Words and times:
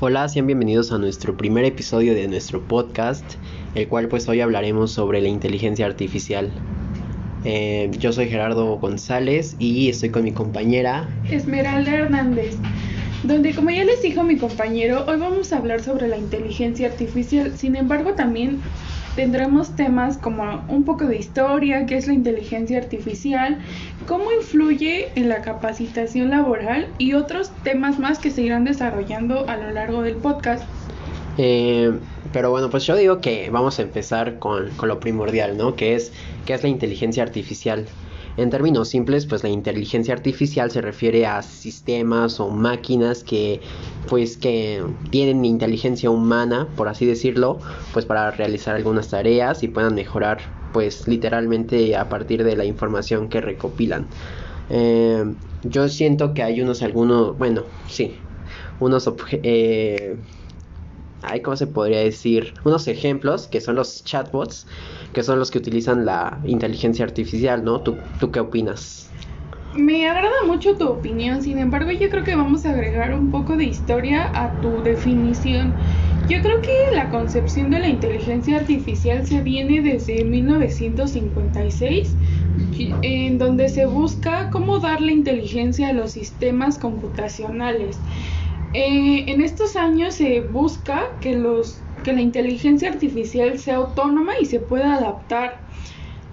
Hola, 0.00 0.28
sean 0.28 0.46
bienvenidos 0.46 0.92
a 0.92 0.98
nuestro 0.98 1.36
primer 1.36 1.64
episodio 1.64 2.14
de 2.14 2.28
nuestro 2.28 2.62
podcast, 2.62 3.24
el 3.74 3.88
cual 3.88 4.06
pues 4.06 4.28
hoy 4.28 4.40
hablaremos 4.40 4.92
sobre 4.92 5.20
la 5.20 5.26
inteligencia 5.26 5.86
artificial. 5.86 6.52
Eh, 7.44 7.90
yo 7.98 8.12
soy 8.12 8.28
Gerardo 8.28 8.76
González 8.76 9.56
y 9.58 9.88
estoy 9.88 10.10
con 10.10 10.22
mi 10.22 10.30
compañera 10.30 11.08
Esmeralda 11.28 11.92
Hernández, 11.92 12.54
donde 13.24 13.52
como 13.52 13.70
ya 13.70 13.82
les 13.82 14.00
dijo 14.00 14.22
mi 14.22 14.36
compañero, 14.36 15.04
hoy 15.08 15.18
vamos 15.18 15.52
a 15.52 15.56
hablar 15.56 15.82
sobre 15.82 16.06
la 16.06 16.16
inteligencia 16.16 16.86
artificial, 16.86 17.58
sin 17.58 17.74
embargo 17.74 18.14
también 18.14 18.60
tendremos 19.18 19.74
temas 19.74 20.16
como 20.16 20.62
un 20.68 20.84
poco 20.84 21.04
de 21.06 21.16
historia, 21.16 21.86
qué 21.86 21.96
es 21.96 22.06
la 22.06 22.12
inteligencia 22.12 22.78
artificial, 22.78 23.58
cómo 24.06 24.30
influye 24.30 25.08
en 25.16 25.28
la 25.28 25.42
capacitación 25.42 26.30
laboral 26.30 26.86
y 26.98 27.14
otros 27.14 27.50
temas 27.64 27.98
más 27.98 28.20
que 28.20 28.30
se 28.30 28.42
irán 28.42 28.62
desarrollando 28.62 29.48
a 29.48 29.56
lo 29.56 29.72
largo 29.72 30.02
del 30.02 30.14
podcast. 30.14 30.62
Eh, 31.36 31.98
pero 32.32 32.52
bueno, 32.52 32.70
pues 32.70 32.86
yo 32.86 32.94
digo 32.94 33.20
que 33.20 33.50
vamos 33.50 33.80
a 33.80 33.82
empezar 33.82 34.38
con, 34.38 34.70
con 34.76 34.88
lo 34.88 35.00
primordial, 35.00 35.58
¿no? 35.58 35.74
Que 35.74 35.96
es, 35.96 36.12
¿qué 36.46 36.54
es 36.54 36.62
la 36.62 36.68
inteligencia 36.68 37.24
artificial? 37.24 37.86
En 38.38 38.50
términos 38.50 38.88
simples, 38.88 39.26
pues 39.26 39.42
la 39.42 39.48
inteligencia 39.48 40.14
artificial 40.14 40.70
se 40.70 40.80
refiere 40.80 41.26
a 41.26 41.42
sistemas 41.42 42.38
o 42.38 42.48
máquinas 42.50 43.24
que 43.24 43.60
pues 44.08 44.36
que 44.36 44.80
tienen 45.10 45.44
inteligencia 45.44 46.08
humana, 46.08 46.68
por 46.76 46.86
así 46.86 47.04
decirlo, 47.04 47.58
pues 47.92 48.06
para 48.06 48.30
realizar 48.30 48.76
algunas 48.76 49.08
tareas 49.08 49.64
y 49.64 49.68
puedan 49.68 49.96
mejorar 49.96 50.38
pues 50.72 51.08
literalmente 51.08 51.96
a 51.96 52.08
partir 52.08 52.44
de 52.44 52.54
la 52.54 52.64
información 52.64 53.28
que 53.28 53.40
recopilan. 53.40 54.06
Eh, 54.70 55.24
yo 55.64 55.88
siento 55.88 56.32
que 56.32 56.44
hay 56.44 56.60
unos 56.60 56.82
algunos, 56.82 57.36
bueno, 57.36 57.64
sí, 57.88 58.18
unos 58.78 59.12
eh, 59.32 60.16
¿cómo 61.42 61.56
se 61.56 61.66
podría 61.66 62.00
decir? 62.00 62.54
Unos 62.64 62.88
ejemplos 62.88 63.48
que 63.48 63.60
son 63.60 63.76
los 63.76 64.04
chatbots, 64.04 64.66
que 65.12 65.22
son 65.22 65.38
los 65.38 65.50
que 65.50 65.58
utilizan 65.58 66.04
la 66.04 66.40
inteligencia 66.44 67.04
artificial, 67.04 67.64
¿no? 67.64 67.82
¿Tú, 67.82 67.96
tú 68.18 68.30
qué 68.30 68.40
opinas? 68.40 69.08
Me 69.74 70.08
agrada 70.08 70.44
mucho 70.46 70.76
tu 70.76 70.88
opinión, 70.88 71.42
sin 71.42 71.58
embargo 71.58 71.90
yo 71.92 72.08
creo 72.08 72.24
que 72.24 72.34
vamos 72.36 72.64
a 72.64 72.70
agregar 72.72 73.14
un 73.14 73.30
poco 73.30 73.56
de 73.56 73.64
historia 73.64 74.30
a 74.34 74.60
tu 74.60 74.82
definición. 74.82 75.76
Yo 76.26 76.40
creo 76.42 76.60
que 76.62 76.96
la 76.96 77.08
concepción 77.10 77.70
de 77.70 77.80
la 77.80 77.88
inteligencia 77.88 78.56
artificial 78.56 79.26
se 79.26 79.40
viene 79.42 79.82
desde 79.82 80.24
1956, 80.24 82.16
en 83.02 83.38
donde 83.38 83.68
se 83.68 83.86
busca 83.86 84.50
cómo 84.50 84.78
darle 84.80 85.12
inteligencia 85.12 85.88
a 85.88 85.92
los 85.92 86.12
sistemas 86.12 86.78
computacionales. 86.78 88.04
Eh, 88.74 89.24
en 89.28 89.40
estos 89.40 89.76
años 89.76 90.14
se 90.14 90.40
busca 90.40 91.02
que, 91.20 91.34
los, 91.34 91.80
que 92.04 92.12
la 92.12 92.20
inteligencia 92.20 92.90
artificial 92.90 93.58
sea 93.58 93.76
autónoma 93.76 94.32
y 94.40 94.46
se 94.46 94.60
pueda 94.60 94.94
adaptar 94.94 95.60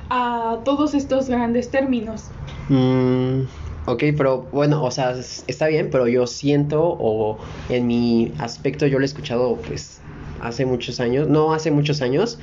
a 0.09 0.59
todos 0.65 0.93
estos 0.93 1.29
grandes 1.29 1.71
términos. 1.71 2.29
Mm, 2.69 3.41
ok, 3.85 4.03
pero 4.17 4.41
bueno, 4.51 4.83
o 4.83 4.91
sea, 4.91 5.15
está 5.47 5.67
bien, 5.67 5.89
pero 5.89 6.07
yo 6.07 6.27
siento, 6.27 6.81
o 6.83 7.37
en 7.69 7.87
mi 7.87 8.31
aspecto 8.39 8.85
yo 8.87 8.99
lo 8.99 9.05
he 9.05 9.07
escuchado 9.07 9.57
pues 9.67 10.01
hace 10.41 10.65
muchos 10.65 10.99
años, 10.99 11.27
no 11.27 11.53
hace 11.53 11.71
muchos 11.71 12.01
años, 12.01 12.37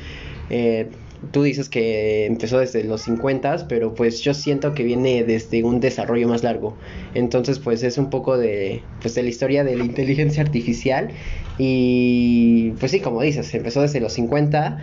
eh, 0.50 0.90
tú 1.30 1.42
dices 1.42 1.68
que 1.68 2.26
empezó 2.26 2.58
desde 2.58 2.84
los 2.84 3.02
50, 3.02 3.68
pero 3.68 3.94
pues 3.94 4.20
yo 4.20 4.34
siento 4.34 4.74
que 4.74 4.82
viene 4.82 5.24
desde 5.24 5.62
un 5.62 5.80
desarrollo 5.80 6.28
más 6.28 6.42
largo. 6.42 6.76
Entonces, 7.14 7.58
pues 7.58 7.82
es 7.82 7.98
un 7.98 8.10
poco 8.10 8.36
de, 8.36 8.82
pues, 9.00 9.14
de 9.14 9.22
la 9.22 9.28
historia 9.28 9.64
de 9.64 9.76
la 9.76 9.84
inteligencia 9.84 10.42
artificial 10.42 11.10
y 11.58 12.70
pues 12.80 12.92
sí, 12.92 13.00
como 13.00 13.22
dices, 13.22 13.54
empezó 13.54 13.82
desde 13.82 14.00
los 14.00 14.14
50 14.14 14.78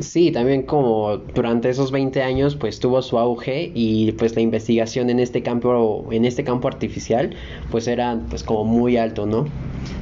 Sí, 0.00 0.30
también 0.30 0.62
como 0.62 1.16
durante 1.34 1.68
esos 1.70 1.90
20 1.90 2.22
años 2.22 2.54
pues 2.54 2.78
tuvo 2.78 3.02
su 3.02 3.18
auge 3.18 3.72
y 3.74 4.12
pues 4.12 4.36
la 4.36 4.42
investigación 4.42 5.10
en 5.10 5.18
este 5.18 5.42
campo 5.42 6.06
en 6.12 6.24
este 6.24 6.44
campo 6.44 6.68
artificial 6.68 7.34
pues 7.70 7.88
era 7.88 8.20
pues 8.30 8.44
como 8.44 8.64
muy 8.64 8.96
alto, 8.96 9.26
¿no? 9.26 9.46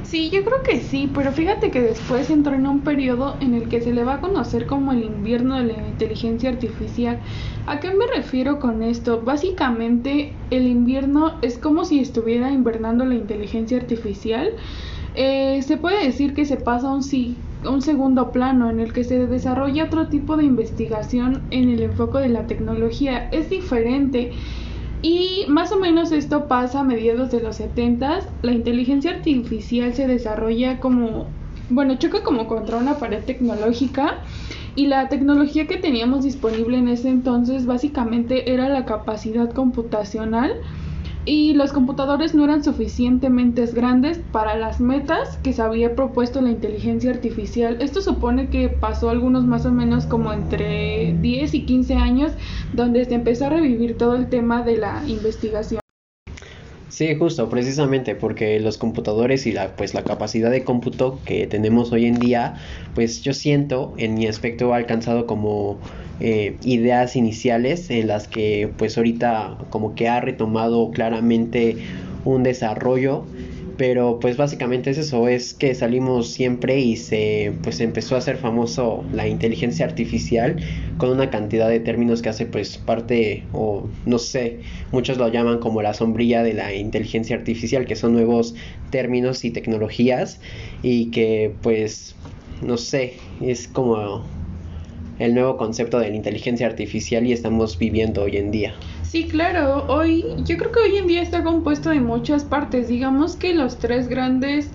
Sí, 0.03 0.29
yo 0.29 0.43
creo 0.43 0.57
que 0.63 0.79
sí, 0.79 1.11
pero 1.13 1.31
fíjate 1.31 1.71
que 1.71 1.81
después 1.81 2.29
entró 2.29 2.53
en 2.53 2.67
un 2.67 2.81
periodo 2.81 3.35
en 3.41 3.55
el 3.55 3.67
que 3.67 3.81
se 3.81 3.91
le 3.91 4.03
va 4.03 4.15
a 4.15 4.21
conocer 4.21 4.67
como 4.67 4.93
el 4.93 5.03
invierno 5.03 5.57
de 5.57 5.63
la 5.63 5.87
inteligencia 5.87 6.49
artificial. 6.49 7.19
¿A 7.65 7.79
qué 7.79 7.89
me 7.89 8.05
refiero 8.15 8.59
con 8.59 8.83
esto? 8.83 9.21
Básicamente 9.21 10.31
el 10.51 10.67
invierno 10.67 11.33
es 11.41 11.57
como 11.57 11.83
si 11.85 11.99
estuviera 11.99 12.51
invernando 12.51 13.03
la 13.03 13.15
inteligencia 13.15 13.77
artificial. 13.77 14.51
Eh, 15.15 15.61
se 15.63 15.77
puede 15.77 16.05
decir 16.05 16.33
que 16.33 16.45
se 16.45 16.57
pasa 16.57 16.93
un 16.93 17.03
sí 17.03 17.35
un 17.65 17.81
segundo 17.81 18.31
plano 18.31 18.69
en 18.69 18.79
el 18.79 18.93
que 18.93 19.03
se 19.03 19.27
desarrolla 19.27 19.85
otro 19.85 20.07
tipo 20.07 20.37
de 20.37 20.45
investigación 20.45 21.41
en 21.51 21.69
el 21.69 21.81
enfoque 21.81 22.19
de 22.19 22.29
la 22.29 22.47
tecnología. 22.47 23.29
Es 23.31 23.49
diferente. 23.49 24.31
Y 25.01 25.45
más 25.47 25.71
o 25.71 25.79
menos 25.79 26.11
esto 26.11 26.47
pasa 26.47 26.81
a 26.81 26.83
mediados 26.83 27.31
de 27.31 27.41
los 27.41 27.57
70. 27.57 28.19
La 28.41 28.51
inteligencia 28.51 29.11
artificial 29.11 29.93
se 29.93 30.07
desarrolla 30.07 30.79
como, 30.79 31.27
bueno, 31.69 31.97
choca 31.97 32.23
como 32.23 32.47
contra 32.47 32.77
una 32.77 32.95
pared 32.95 33.23
tecnológica. 33.23 34.21
Y 34.75 34.85
la 34.87 35.09
tecnología 35.09 35.65
que 35.65 35.77
teníamos 35.77 36.23
disponible 36.23 36.77
en 36.77 36.87
ese 36.87 37.09
entonces 37.09 37.65
básicamente 37.65 38.53
era 38.53 38.69
la 38.69 38.85
capacidad 38.85 39.51
computacional 39.51 40.53
y 41.27 41.53
los 41.53 41.73
computadores 41.73 42.33
no 42.33 42.45
eran 42.45 42.63
suficientemente 42.63 43.65
grandes 43.67 44.19
para 44.31 44.55
las 44.55 44.79
metas 44.79 45.37
que 45.43 45.51
se 45.51 45.61
había 45.61 45.93
propuesto 45.93 46.39
la 46.39 46.51
inteligencia 46.51 47.11
artificial. 47.11 47.81
Esto 47.81 48.01
supone 48.01 48.49
que 48.49 48.69
pasó 48.69 49.09
algunos 49.09 49.45
más 49.45 49.65
o 49.65 49.71
menos 49.71 50.05
como 50.05 50.31
entre 50.31 51.17
10 51.19 51.53
y 51.53 51.65
15 51.65 51.95
años 51.95 52.31
donde 52.73 53.03
se 53.03 53.15
empezó 53.15 53.47
a 53.47 53.49
revivir 53.49 53.97
todo 53.97 54.15
el 54.15 54.29
tema 54.29 54.63
de 54.63 54.77
la 54.77 55.03
investigación. 55.05 55.81
Sí, 56.97 57.15
justo, 57.15 57.47
precisamente 57.47 58.15
porque 58.15 58.59
los 58.59 58.79
computadores 58.79 59.45
y 59.45 59.51
la 59.51 59.75
pues 59.75 59.93
la 59.93 60.03
capacidad 60.03 60.49
de 60.49 60.63
cómputo 60.63 61.21
que 61.25 61.45
tenemos 61.45 61.91
hoy 61.91 62.07
en 62.07 62.15
día, 62.15 62.55
pues 62.95 63.21
yo 63.21 63.35
siento 63.35 63.93
en 63.99 64.15
mi 64.15 64.25
aspecto 64.25 64.73
ha 64.73 64.77
alcanzado 64.77 65.27
como 65.27 65.79
eh, 66.19 66.57
ideas 66.63 67.15
iniciales 67.15 67.91
en 67.91 68.07
las 68.07 68.27
que 68.27 68.73
pues 68.79 68.97
ahorita 68.97 69.59
como 69.69 69.93
que 69.93 70.09
ha 70.09 70.21
retomado 70.21 70.89
claramente 70.89 71.77
un 72.25 72.41
desarrollo 72.41 73.27
pero 73.77 74.19
pues 74.19 74.37
básicamente 74.37 74.89
es 74.89 74.97
eso, 74.97 75.27
es 75.27 75.53
que 75.53 75.75
salimos 75.75 76.31
siempre 76.31 76.79
y 76.79 76.97
se 76.97 77.53
pues 77.61 77.79
empezó 77.79 78.15
a 78.15 78.17
hacer 78.17 78.37
famoso 78.37 79.05
la 79.13 79.27
inteligencia 79.27 79.85
artificial 79.85 80.61
con 80.97 81.09
una 81.11 81.29
cantidad 81.29 81.69
de 81.69 81.79
términos 81.79 82.21
que 82.21 82.29
hace 82.29 82.47
pues 82.47 82.77
parte 82.77 83.43
o 83.53 83.87
no 84.05 84.17
sé, 84.17 84.61
muchos 84.91 85.17
lo 85.17 85.27
llaman 85.27 85.59
como 85.59 85.81
la 85.81 85.93
sombrilla 85.93 86.41
de 86.41 86.53
la 86.53 86.73
inteligencia 86.73 87.35
artificial, 87.35 87.85
que 87.85 87.95
son 87.95 88.13
nuevos 88.13 88.55
términos 88.89 89.45
y 89.45 89.51
tecnologías 89.51 90.39
y 90.81 91.11
que 91.11 91.53
pues 91.61 92.15
no 92.61 92.77
sé, 92.77 93.13
es 93.41 93.67
como 93.67 94.25
el 95.19 95.33
nuevo 95.33 95.57
concepto 95.57 95.99
de 95.99 96.09
la 96.09 96.15
inteligencia 96.15 96.65
artificial 96.65 97.25
y 97.27 97.33
estamos 97.33 97.77
viviendo 97.77 98.23
hoy 98.23 98.37
en 98.37 98.51
día. 98.51 98.73
Sí, 99.09 99.29
claro, 99.29 99.85
hoy 99.87 100.25
yo 100.43 100.57
creo 100.57 100.73
que 100.73 100.81
hoy 100.81 100.97
en 100.97 101.07
día 101.07 101.21
está 101.21 101.41
compuesto 101.41 101.91
de 101.91 102.01
muchas 102.01 102.43
partes. 102.43 102.89
Digamos 102.89 103.37
que 103.37 103.53
los 103.53 103.79
tres 103.79 104.09
grandes 104.09 104.69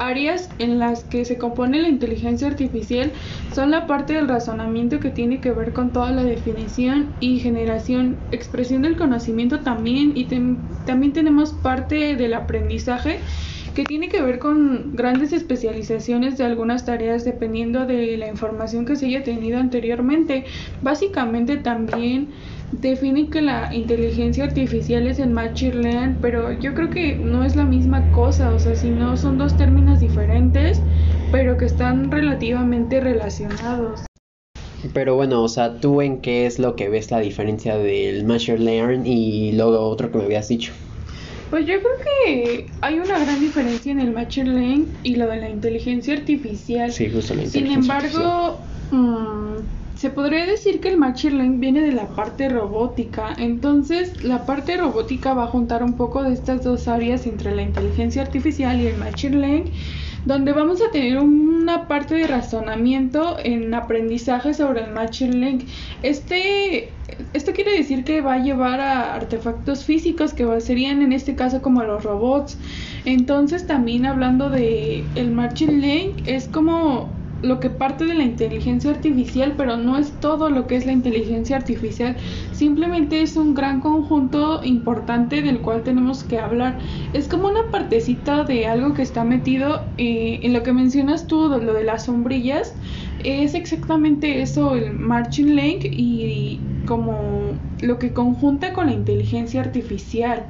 áreas 0.00 0.50
en 0.58 0.80
las 0.80 1.04
que 1.04 1.24
se 1.24 1.38
compone 1.38 1.80
la 1.80 1.88
inteligencia 1.88 2.48
artificial 2.48 3.12
son 3.54 3.70
la 3.70 3.86
parte 3.86 4.14
del 4.14 4.26
razonamiento 4.26 4.98
que 4.98 5.10
tiene 5.10 5.40
que 5.40 5.52
ver 5.52 5.72
con 5.72 5.92
toda 5.92 6.10
la 6.10 6.24
definición 6.24 7.12
y 7.20 7.38
generación, 7.38 8.16
expresión 8.32 8.82
del 8.82 8.96
conocimiento 8.96 9.60
también 9.60 10.14
y 10.16 10.24
también 10.84 11.12
tenemos 11.12 11.52
parte 11.52 12.16
del 12.16 12.34
aprendizaje 12.34 13.20
que 13.76 13.84
tiene 13.84 14.08
que 14.08 14.20
ver 14.20 14.40
con 14.40 14.96
grandes 14.96 15.32
especializaciones 15.32 16.38
de 16.38 16.44
algunas 16.44 16.86
tareas 16.86 17.24
dependiendo 17.24 17.86
de 17.86 18.16
la 18.16 18.26
información 18.26 18.84
que 18.84 18.96
se 18.96 19.06
haya 19.06 19.22
tenido 19.22 19.58
anteriormente. 19.58 20.44
Básicamente 20.80 21.58
también 21.58 22.30
define 22.70 23.30
que 23.30 23.42
la 23.42 23.68
inteligencia 23.72 24.44
artificial 24.44 25.06
es 25.06 25.18
el 25.18 25.30
machine 25.30 25.74
learning, 25.76 26.18
pero 26.20 26.52
yo 26.60 26.74
creo 26.74 26.90
que 26.90 27.18
no 27.18 27.44
es 27.44 27.56
la 27.56 27.64
misma 27.64 28.10
cosa, 28.10 28.52
o 28.52 28.58
sea, 28.58 28.74
si 28.74 28.90
no 28.90 29.16
son 29.16 29.38
dos 29.38 29.56
términos 29.56 30.00
diferentes, 30.00 30.82
pero 31.30 31.56
que 31.56 31.64
están 31.66 32.10
relativamente 32.10 33.00
relacionados. 33.00 34.00
Pero 34.92 35.14
bueno, 35.14 35.42
o 35.42 35.48
sea, 35.48 35.80
¿tú 35.80 36.00
en 36.02 36.20
qué 36.20 36.46
es 36.46 36.58
lo 36.58 36.76
que 36.76 36.88
ves 36.88 37.10
la 37.10 37.20
diferencia 37.20 37.76
del 37.76 38.24
machine 38.24 38.58
learning 38.58 39.06
y 39.06 39.52
luego 39.52 39.80
otro 39.80 40.10
que 40.10 40.18
me 40.18 40.24
habías 40.24 40.48
dicho? 40.48 40.72
Pues 41.50 41.66
yo 41.66 41.74
creo 41.74 41.92
que 42.26 42.66
hay 42.80 42.98
una 42.98 43.18
gran 43.18 43.40
diferencia 43.40 43.92
en 43.92 44.00
el 44.00 44.12
machine 44.12 44.50
learning 44.50 44.98
y 45.02 45.16
lo 45.16 45.28
de 45.28 45.36
la 45.36 45.48
inteligencia 45.48 46.14
artificial. 46.14 46.90
Sí, 46.90 47.10
justo 47.10 47.34
la 47.34 47.46
Sin 47.46 47.66
embargo, 47.68 48.58
mm, 48.90 49.85
se 49.96 50.10
podría 50.10 50.44
decir 50.44 50.80
que 50.80 50.90
el 50.90 50.98
Machine 50.98 51.36
Learning 51.36 51.58
viene 51.58 51.80
de 51.80 51.92
la 51.92 52.06
parte 52.06 52.50
robótica. 52.50 53.34
Entonces, 53.38 54.22
la 54.22 54.44
parte 54.44 54.76
robótica 54.76 55.32
va 55.32 55.44
a 55.44 55.46
juntar 55.46 55.82
un 55.82 55.94
poco 55.94 56.22
de 56.22 56.34
estas 56.34 56.62
dos 56.62 56.86
áreas 56.86 57.26
entre 57.26 57.54
la 57.54 57.62
inteligencia 57.62 58.20
artificial 58.20 58.78
y 58.78 58.88
el 58.88 58.98
Machine 58.98 59.38
Learning, 59.38 59.72
donde 60.26 60.52
vamos 60.52 60.82
a 60.82 60.90
tener 60.90 61.18
una 61.18 61.88
parte 61.88 62.14
de 62.14 62.26
razonamiento 62.26 63.38
en 63.42 63.72
aprendizaje 63.72 64.52
sobre 64.52 64.82
el 64.84 64.90
Machine 64.92 65.32
Learning. 65.32 65.66
Este, 66.02 66.90
esto 67.32 67.52
quiere 67.52 67.78
decir 67.78 68.04
que 68.04 68.20
va 68.20 68.34
a 68.34 68.38
llevar 68.38 68.80
a 68.80 69.14
artefactos 69.14 69.84
físicos 69.84 70.34
que 70.34 70.60
serían 70.60 71.00
en 71.00 71.14
este 71.14 71.34
caso 71.36 71.62
como 71.62 71.82
los 71.84 72.04
robots. 72.04 72.58
Entonces, 73.06 73.66
también 73.66 74.04
hablando 74.04 74.50
de 74.50 75.04
el 75.14 75.30
Machine 75.30 75.78
Learning, 75.78 76.22
es 76.26 76.48
como 76.48 77.15
lo 77.42 77.60
que 77.60 77.70
parte 77.70 78.04
de 78.04 78.14
la 78.14 78.24
inteligencia 78.24 78.90
artificial, 78.90 79.54
pero 79.56 79.76
no 79.76 79.98
es 79.98 80.12
todo 80.20 80.50
lo 80.50 80.66
que 80.66 80.76
es 80.76 80.86
la 80.86 80.92
inteligencia 80.92 81.56
artificial, 81.56 82.16
simplemente 82.52 83.22
es 83.22 83.36
un 83.36 83.54
gran 83.54 83.80
conjunto 83.80 84.62
importante 84.64 85.42
del 85.42 85.60
cual 85.60 85.82
tenemos 85.82 86.24
que 86.24 86.38
hablar. 86.38 86.78
Es 87.12 87.28
como 87.28 87.48
una 87.48 87.70
partecita 87.70 88.44
de 88.44 88.66
algo 88.66 88.94
que 88.94 89.02
está 89.02 89.24
metido 89.24 89.82
eh, 89.98 90.40
en 90.42 90.52
lo 90.52 90.62
que 90.62 90.72
mencionas 90.72 91.26
tú, 91.26 91.48
lo 91.48 91.72
de 91.72 91.84
las 91.84 92.06
sombrillas, 92.06 92.74
es 93.24 93.54
exactamente 93.54 94.42
eso, 94.42 94.74
el 94.74 94.92
marching 94.92 95.56
link 95.56 95.84
y 95.84 96.60
como 96.86 97.58
lo 97.80 97.98
que 97.98 98.12
conjunta 98.12 98.72
con 98.72 98.86
la 98.86 98.92
inteligencia 98.92 99.60
artificial. 99.60 100.46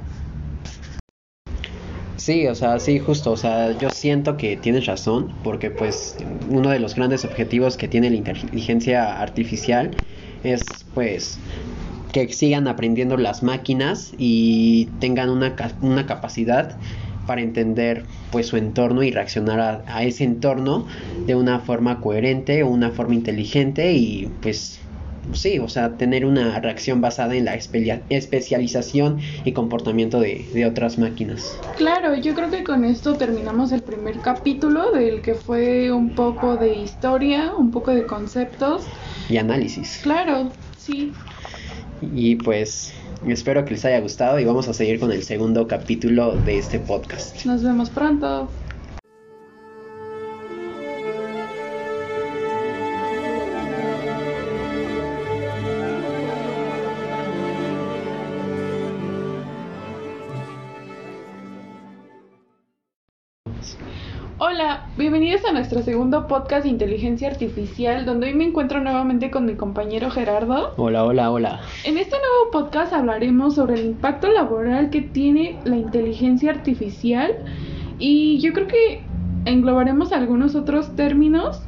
Sí, 2.26 2.44
o 2.48 2.56
sea, 2.56 2.80
sí, 2.80 2.98
justo, 2.98 3.30
o 3.30 3.36
sea, 3.36 3.78
yo 3.78 3.88
siento 3.88 4.36
que 4.36 4.56
tienes 4.56 4.86
razón, 4.86 5.32
porque 5.44 5.70
pues 5.70 6.16
uno 6.48 6.70
de 6.70 6.80
los 6.80 6.96
grandes 6.96 7.24
objetivos 7.24 7.76
que 7.76 7.86
tiene 7.86 8.10
la 8.10 8.16
inteligencia 8.16 9.20
artificial 9.20 9.92
es 10.42 10.84
pues 10.92 11.38
que 12.12 12.26
sigan 12.32 12.66
aprendiendo 12.66 13.16
las 13.16 13.44
máquinas 13.44 14.10
y 14.18 14.86
tengan 14.98 15.30
una, 15.30 15.54
una 15.82 16.06
capacidad 16.06 16.76
para 17.28 17.42
entender 17.42 18.06
pues 18.32 18.48
su 18.48 18.56
entorno 18.56 19.04
y 19.04 19.12
reaccionar 19.12 19.60
a, 19.60 19.84
a, 19.86 20.02
ese 20.02 20.24
entorno 20.24 20.88
de 21.28 21.36
una 21.36 21.60
forma 21.60 22.00
coherente 22.00 22.64
una 22.64 22.90
forma 22.90 23.14
inteligente 23.14 23.92
y 23.92 24.26
pues 24.42 24.80
sí, 25.32 25.58
o 25.58 25.68
sea, 25.68 25.96
tener 25.96 26.24
una 26.24 26.58
reacción 26.60 27.00
basada 27.00 27.34
en 27.34 27.44
la 27.44 27.54
especialización 27.54 29.18
y 29.44 29.52
comportamiento 29.52 30.20
de, 30.20 30.46
de, 30.52 30.66
otras 30.66 30.98
máquinas. 30.98 31.58
Claro, 31.76 32.14
yo 32.14 32.34
creo 32.34 32.50
que 32.50 32.64
con 32.64 32.84
esto 32.84 33.14
terminamos 33.14 33.72
el 33.72 33.82
primer 33.82 34.20
capítulo 34.20 34.92
del 34.92 35.22
que 35.22 35.34
fue 35.34 35.92
un 35.92 36.14
poco 36.14 36.56
de 36.56 36.74
historia, 36.74 37.52
un 37.56 37.70
poco 37.70 37.92
de 37.92 38.06
conceptos. 38.06 38.84
Y 39.28 39.36
análisis. 39.36 40.00
Claro, 40.02 40.50
sí. 40.76 41.12
Y 42.02 42.36
pues 42.36 42.92
espero 43.26 43.64
que 43.64 43.72
les 43.72 43.84
haya 43.84 44.00
gustado 44.00 44.38
y 44.38 44.44
vamos 44.44 44.68
a 44.68 44.74
seguir 44.74 45.00
con 45.00 45.12
el 45.12 45.22
segundo 45.22 45.66
capítulo 45.66 46.32
de 46.32 46.58
este 46.58 46.78
podcast. 46.78 47.44
Nos 47.44 47.62
vemos 47.62 47.90
pronto. 47.90 48.48
Nuestro 65.56 65.82
segundo 65.82 66.26
podcast 66.26 66.64
de 66.64 66.68
inteligencia 66.68 67.30
artificial, 67.30 68.04
donde 68.04 68.26
hoy 68.26 68.34
me 68.34 68.44
encuentro 68.44 68.78
nuevamente 68.82 69.30
con 69.30 69.46
mi 69.46 69.54
compañero 69.54 70.10
Gerardo. 70.10 70.74
Hola, 70.76 71.02
hola, 71.02 71.30
hola. 71.30 71.60
En 71.84 71.96
este 71.96 72.14
nuevo 72.18 72.50
podcast 72.52 72.92
hablaremos 72.92 73.54
sobre 73.54 73.80
el 73.80 73.86
impacto 73.86 74.28
laboral 74.28 74.90
que 74.90 75.00
tiene 75.00 75.58
la 75.64 75.76
inteligencia 75.78 76.50
artificial 76.50 77.38
y 77.98 78.38
yo 78.40 78.52
creo 78.52 78.66
que 78.66 79.02
englobaremos 79.46 80.12
algunos 80.12 80.54
otros 80.56 80.94
términos 80.94 81.62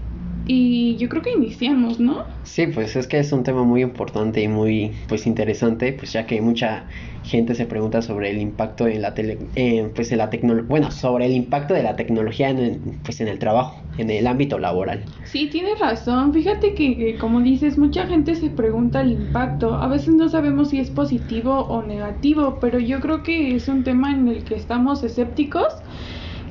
y 0.48 0.96
yo 0.96 1.10
creo 1.10 1.22
que 1.22 1.30
iniciamos, 1.30 2.00
¿no? 2.00 2.24
Sí, 2.42 2.66
pues 2.68 2.96
es 2.96 3.06
que 3.06 3.18
es 3.18 3.30
un 3.32 3.44
tema 3.44 3.64
muy 3.64 3.82
importante 3.82 4.42
y 4.42 4.48
muy 4.48 4.92
pues 5.06 5.26
interesante, 5.26 5.92
pues 5.92 6.14
ya 6.14 6.26
que 6.26 6.40
mucha 6.40 6.86
gente 7.22 7.54
se 7.54 7.66
pregunta 7.66 8.00
sobre 8.00 8.30
el 8.30 8.38
impacto 8.38 8.88
en 8.88 9.02
la 9.02 9.12
tele, 9.12 9.38
eh, 9.54 9.90
pues 9.94 10.10
en 10.10 10.18
la 10.18 10.30
tecnología, 10.30 10.66
bueno, 10.66 10.90
sobre 10.90 11.26
el 11.26 11.32
impacto 11.32 11.74
de 11.74 11.82
la 11.82 11.96
tecnología 11.96 12.48
en 12.48 12.58
el, 12.58 12.80
pues 13.04 13.20
en 13.20 13.28
el 13.28 13.38
trabajo, 13.38 13.82
en 13.98 14.08
el 14.08 14.26
ámbito 14.26 14.58
laboral. 14.58 15.04
Sí, 15.24 15.50
tienes 15.52 15.78
razón. 15.78 16.32
Fíjate 16.32 16.74
que, 16.74 17.18
como 17.20 17.42
dices, 17.42 17.76
mucha 17.76 18.06
gente 18.06 18.34
se 18.34 18.48
pregunta 18.48 19.02
el 19.02 19.12
impacto. 19.12 19.74
A 19.74 19.86
veces 19.88 20.14
no 20.14 20.30
sabemos 20.30 20.70
si 20.70 20.80
es 20.80 20.88
positivo 20.88 21.66
o 21.66 21.82
negativo, 21.82 22.56
pero 22.58 22.78
yo 22.78 23.00
creo 23.00 23.22
que 23.22 23.54
es 23.54 23.68
un 23.68 23.84
tema 23.84 24.12
en 24.12 24.28
el 24.28 24.44
que 24.44 24.54
estamos 24.54 25.04
escépticos 25.04 25.66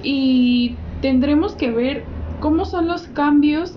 y 0.04 0.76
tendremos 1.02 1.56
que 1.56 1.72
ver 1.72 2.04
cómo 2.40 2.66
son 2.66 2.88
los 2.88 3.08
cambios 3.08 3.76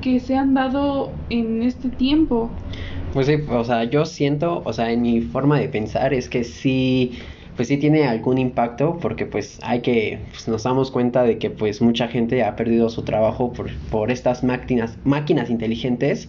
que 0.00 0.20
se 0.20 0.36
han 0.36 0.54
dado 0.54 1.12
en 1.28 1.62
este 1.62 1.88
tiempo. 1.90 2.50
Pues 3.12 3.26
sí, 3.26 3.34
o 3.48 3.64
sea, 3.64 3.84
yo 3.84 4.04
siento, 4.04 4.62
o 4.64 4.72
sea, 4.72 4.92
en 4.92 5.02
mi 5.02 5.20
forma 5.20 5.58
de 5.58 5.68
pensar 5.68 6.14
es 6.14 6.28
que 6.28 6.44
sí, 6.44 7.18
pues 7.56 7.68
sí 7.68 7.76
tiene 7.76 8.04
algún 8.04 8.38
impacto 8.38 8.98
porque 9.00 9.26
pues 9.26 9.58
hay 9.62 9.80
que, 9.80 10.20
pues 10.30 10.46
nos 10.46 10.62
damos 10.62 10.90
cuenta 10.90 11.24
de 11.24 11.38
que 11.38 11.50
pues 11.50 11.82
mucha 11.82 12.06
gente 12.08 12.44
ha 12.44 12.54
perdido 12.54 12.88
su 12.88 13.02
trabajo 13.02 13.52
por, 13.52 13.70
por 13.90 14.10
estas 14.10 14.44
máquinas, 14.44 14.96
máquinas 15.04 15.50
inteligentes 15.50 16.28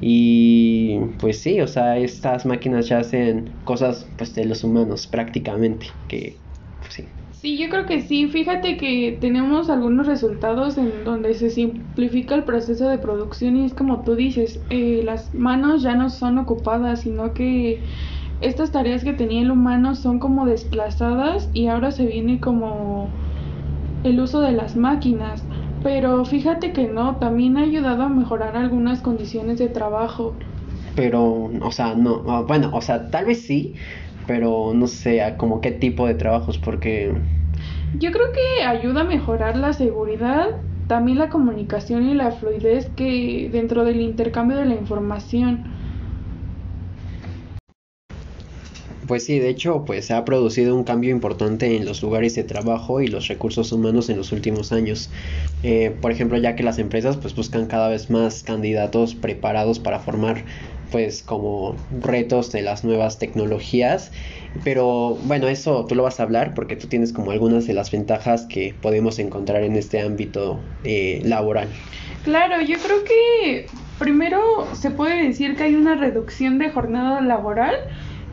y 0.00 0.98
pues 1.20 1.38
sí, 1.40 1.60
o 1.60 1.68
sea, 1.68 1.96
estas 1.96 2.44
máquinas 2.44 2.88
ya 2.88 2.98
hacen 2.98 3.50
cosas 3.64 4.06
pues 4.18 4.34
de 4.34 4.44
los 4.44 4.64
humanos 4.64 5.06
prácticamente, 5.06 5.86
que 6.08 6.36
pues 6.80 6.94
sí. 6.94 7.15
Sí, 7.46 7.56
yo 7.58 7.68
creo 7.68 7.86
que 7.86 8.02
sí. 8.02 8.26
Fíjate 8.26 8.76
que 8.76 9.18
tenemos 9.20 9.70
algunos 9.70 10.08
resultados 10.08 10.76
en 10.78 11.04
donde 11.04 11.32
se 11.34 11.48
simplifica 11.48 12.34
el 12.34 12.42
proceso 12.42 12.88
de 12.88 12.98
producción 12.98 13.56
y 13.56 13.66
es 13.66 13.72
como 13.72 14.02
tú 14.02 14.16
dices, 14.16 14.58
eh, 14.68 15.02
las 15.04 15.32
manos 15.32 15.80
ya 15.84 15.94
no 15.94 16.10
son 16.10 16.38
ocupadas, 16.38 17.02
sino 17.02 17.34
que 17.34 17.84
estas 18.40 18.72
tareas 18.72 19.04
que 19.04 19.12
tenía 19.12 19.42
el 19.42 19.52
humano 19.52 19.94
son 19.94 20.18
como 20.18 20.44
desplazadas 20.44 21.48
y 21.52 21.68
ahora 21.68 21.92
se 21.92 22.06
viene 22.06 22.40
como 22.40 23.12
el 24.02 24.18
uso 24.18 24.40
de 24.40 24.50
las 24.50 24.74
máquinas. 24.74 25.46
Pero 25.84 26.24
fíjate 26.24 26.72
que 26.72 26.88
no, 26.88 27.14
también 27.18 27.58
ha 27.58 27.62
ayudado 27.62 28.02
a 28.02 28.08
mejorar 28.08 28.56
algunas 28.56 29.02
condiciones 29.02 29.60
de 29.60 29.68
trabajo. 29.68 30.36
Pero, 30.96 31.48
o 31.62 31.70
sea, 31.70 31.94
no, 31.94 32.24
ah, 32.26 32.44
bueno, 32.44 32.72
o 32.72 32.80
sea, 32.80 33.08
tal 33.08 33.26
vez 33.26 33.42
sí, 33.42 33.76
pero 34.26 34.72
no 34.74 34.88
sé, 34.88 35.22
como 35.38 35.60
qué 35.60 35.70
tipo 35.70 36.08
de 36.08 36.14
trabajos, 36.14 36.58
porque 36.58 37.35
yo 37.98 38.12
creo 38.12 38.32
que 38.32 38.64
ayuda 38.64 39.02
a 39.02 39.04
mejorar 39.04 39.56
la 39.56 39.72
seguridad, 39.72 40.48
también 40.88 41.18
la 41.18 41.28
comunicación 41.28 42.08
y 42.08 42.14
la 42.14 42.30
fluidez 42.30 42.88
que 42.96 43.48
dentro 43.52 43.84
del 43.84 44.00
intercambio 44.00 44.56
de 44.56 44.66
la 44.66 44.74
información. 44.74 45.64
Pues 49.06 49.24
sí, 49.24 49.38
de 49.38 49.48
hecho, 49.48 49.84
pues 49.84 50.06
se 50.06 50.14
ha 50.14 50.24
producido 50.24 50.74
un 50.74 50.82
cambio 50.82 51.10
importante 51.10 51.76
en 51.76 51.84
los 51.84 52.02
lugares 52.02 52.34
de 52.34 52.42
trabajo 52.42 53.00
y 53.00 53.06
los 53.06 53.28
recursos 53.28 53.70
humanos 53.70 54.08
en 54.08 54.16
los 54.16 54.32
últimos 54.32 54.72
años. 54.72 55.10
Eh, 55.62 55.94
por 56.00 56.10
ejemplo, 56.10 56.38
ya 56.38 56.56
que 56.56 56.64
las 56.64 56.78
empresas 56.80 57.16
pues 57.16 57.34
buscan 57.36 57.66
cada 57.66 57.88
vez 57.88 58.10
más 58.10 58.42
candidatos 58.42 59.14
preparados 59.14 59.78
para 59.78 60.00
formar 60.00 60.44
pues 60.90 61.22
como 61.22 61.76
retos 62.00 62.52
de 62.52 62.62
las 62.62 62.84
nuevas 62.84 63.18
tecnologías. 63.18 64.12
Pero 64.64 65.18
bueno, 65.24 65.48
eso 65.48 65.84
tú 65.86 65.94
lo 65.94 66.02
vas 66.02 66.20
a 66.20 66.22
hablar 66.22 66.54
porque 66.54 66.76
tú 66.76 66.86
tienes 66.88 67.12
como 67.12 67.30
algunas 67.30 67.66
de 67.66 67.74
las 67.74 67.90
ventajas 67.90 68.46
que 68.46 68.74
podemos 68.80 69.18
encontrar 69.18 69.62
en 69.62 69.76
este 69.76 70.00
ámbito 70.00 70.60
eh, 70.84 71.20
laboral. 71.24 71.68
Claro, 72.24 72.60
yo 72.60 72.76
creo 72.78 73.04
que 73.04 73.66
primero 73.98 74.66
se 74.74 74.90
puede 74.90 75.26
decir 75.26 75.56
que 75.56 75.64
hay 75.64 75.74
una 75.74 75.94
reducción 75.94 76.58
de 76.58 76.70
jornada 76.70 77.20
laboral. 77.20 77.74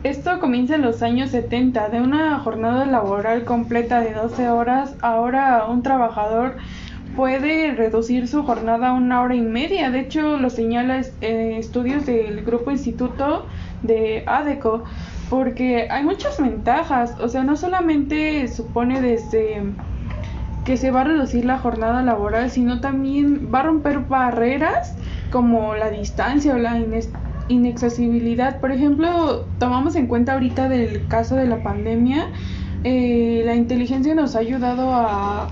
Esto 0.02 0.38
comienza 0.38 0.74
en 0.74 0.82
los 0.82 1.02
años 1.02 1.30
70, 1.30 1.88
de 1.88 2.00
una 2.00 2.38
jornada 2.40 2.84
laboral 2.84 3.44
completa 3.44 4.00
de 4.00 4.12
12 4.12 4.50
horas, 4.50 4.96
ahora 5.00 5.64
un 5.66 5.82
trabajador 5.82 6.56
puede 7.14 7.72
reducir 7.72 8.28
su 8.28 8.42
jornada 8.42 8.88
a 8.88 8.92
una 8.92 9.22
hora 9.22 9.34
y 9.34 9.40
media. 9.40 9.90
De 9.90 10.00
hecho, 10.00 10.38
lo 10.38 10.50
señala 10.50 11.00
eh, 11.20 11.56
estudios 11.58 12.06
del 12.06 12.44
Grupo 12.44 12.70
Instituto 12.70 13.46
de 13.82 14.24
ADECO, 14.26 14.84
porque 15.30 15.88
hay 15.90 16.04
muchas 16.04 16.40
ventajas. 16.40 17.18
O 17.20 17.28
sea, 17.28 17.44
no 17.44 17.56
solamente 17.56 18.48
supone 18.48 19.00
desde 19.00 19.62
que 20.64 20.76
se 20.76 20.90
va 20.90 21.02
a 21.02 21.04
reducir 21.04 21.44
la 21.44 21.58
jornada 21.58 22.02
laboral, 22.02 22.50
sino 22.50 22.80
también 22.80 23.50
va 23.54 23.60
a 23.60 23.62
romper 23.64 24.00
barreras 24.00 24.96
como 25.30 25.74
la 25.74 25.90
distancia 25.90 26.54
o 26.54 26.58
la 26.58 26.80
inaccesibilidad. 27.48 28.60
Por 28.60 28.72
ejemplo, 28.72 29.46
tomamos 29.58 29.94
en 29.96 30.06
cuenta 30.06 30.32
ahorita 30.32 30.68
del 30.68 31.06
caso 31.08 31.36
de 31.36 31.46
la 31.46 31.62
pandemia, 31.62 32.28
eh, 32.84 33.42
la 33.44 33.54
inteligencia 33.54 34.14
nos 34.14 34.36
ha 34.36 34.40
ayudado 34.40 34.94
a 34.94 35.48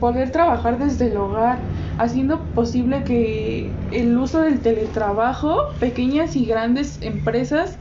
poder 0.00 0.30
trabajar 0.30 0.78
desde 0.78 1.08
el 1.10 1.16
hogar. 1.16 1.58
haciendo 1.96 2.40
posible 2.56 3.04
que 3.04 3.70
el 3.92 4.18
uso 4.18 4.40
del 4.40 4.58
teletrabajo, 4.58 5.68
pequeñas 5.78 6.34
y 6.34 6.44
grandes 6.44 6.98
empresas 7.02 7.78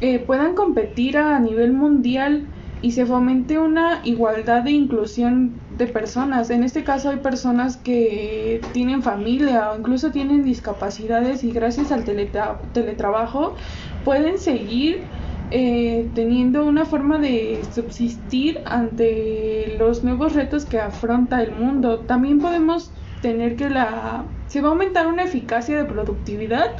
eh, 0.00 0.20
puedan 0.20 0.54
competir 0.54 1.18
a 1.18 1.40
nivel 1.40 1.72
mundial 1.72 2.46
y 2.82 2.92
se 2.92 3.06
fomente 3.06 3.58
una 3.58 4.00
igualdad 4.04 4.66
e 4.66 4.70
inclusión 4.70 5.54
de 5.76 5.86
personas. 5.86 6.50
En 6.50 6.62
este 6.62 6.84
caso 6.84 7.10
hay 7.10 7.16
personas 7.16 7.76
que 7.78 8.60
tienen 8.72 9.02
familia 9.02 9.70
o 9.72 9.78
incluso 9.78 10.10
tienen 10.10 10.44
discapacidades 10.44 11.42
y 11.42 11.50
gracias 11.50 11.90
al 11.90 12.04
teletrabajo 12.04 13.54
pueden 14.04 14.38
seguir 14.38 15.02
eh, 15.50 16.08
teniendo 16.14 16.64
una 16.64 16.84
forma 16.84 17.18
de 17.18 17.62
subsistir 17.72 18.60
ante 18.64 19.76
los 19.78 20.02
nuevos 20.04 20.34
retos 20.34 20.64
que 20.64 20.80
afronta 20.80 21.42
el 21.42 21.52
mundo. 21.52 22.00
También 22.00 22.40
podemos 22.40 22.90
tener 23.22 23.56
que 23.56 23.70
la 23.70 24.24
se 24.48 24.60
va 24.60 24.68
a 24.68 24.70
aumentar 24.72 25.06
una 25.06 25.24
eficacia 25.24 25.76
de 25.76 25.84
productividad 25.84 26.76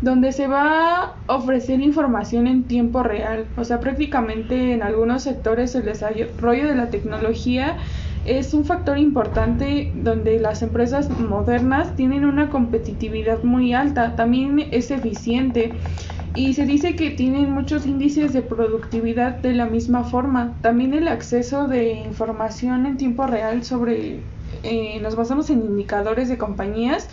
donde 0.00 0.32
se 0.32 0.46
va 0.46 1.14
a 1.26 1.34
ofrecer 1.34 1.80
información 1.80 2.46
en 2.46 2.64
tiempo 2.64 3.02
real. 3.02 3.46
O 3.56 3.64
sea, 3.64 3.80
prácticamente 3.80 4.72
en 4.72 4.82
algunos 4.82 5.22
sectores 5.22 5.74
el 5.74 5.84
desarrollo 5.84 6.68
de 6.68 6.74
la 6.74 6.88
tecnología 6.88 7.76
es 8.38 8.54
un 8.54 8.64
factor 8.64 8.96
importante 8.96 9.90
donde 9.92 10.38
las 10.38 10.62
empresas 10.62 11.10
modernas 11.18 11.96
tienen 11.96 12.24
una 12.24 12.48
competitividad 12.48 13.42
muy 13.42 13.74
alta, 13.74 14.14
también 14.14 14.68
es 14.70 14.92
eficiente 14.92 15.72
y 16.36 16.54
se 16.54 16.64
dice 16.64 16.94
que 16.94 17.10
tienen 17.10 17.50
muchos 17.50 17.86
índices 17.86 18.32
de 18.32 18.42
productividad 18.42 19.38
de 19.38 19.52
la 19.52 19.66
misma 19.66 20.04
forma. 20.04 20.54
También 20.60 20.94
el 20.94 21.08
acceso 21.08 21.66
de 21.66 21.90
información 21.92 22.86
en 22.86 22.96
tiempo 22.96 23.26
real 23.26 23.64
sobre, 23.64 24.20
eh, 24.62 25.00
nos 25.02 25.16
basamos 25.16 25.50
en 25.50 25.64
indicadores 25.64 26.28
de 26.28 26.38
compañías, 26.38 27.08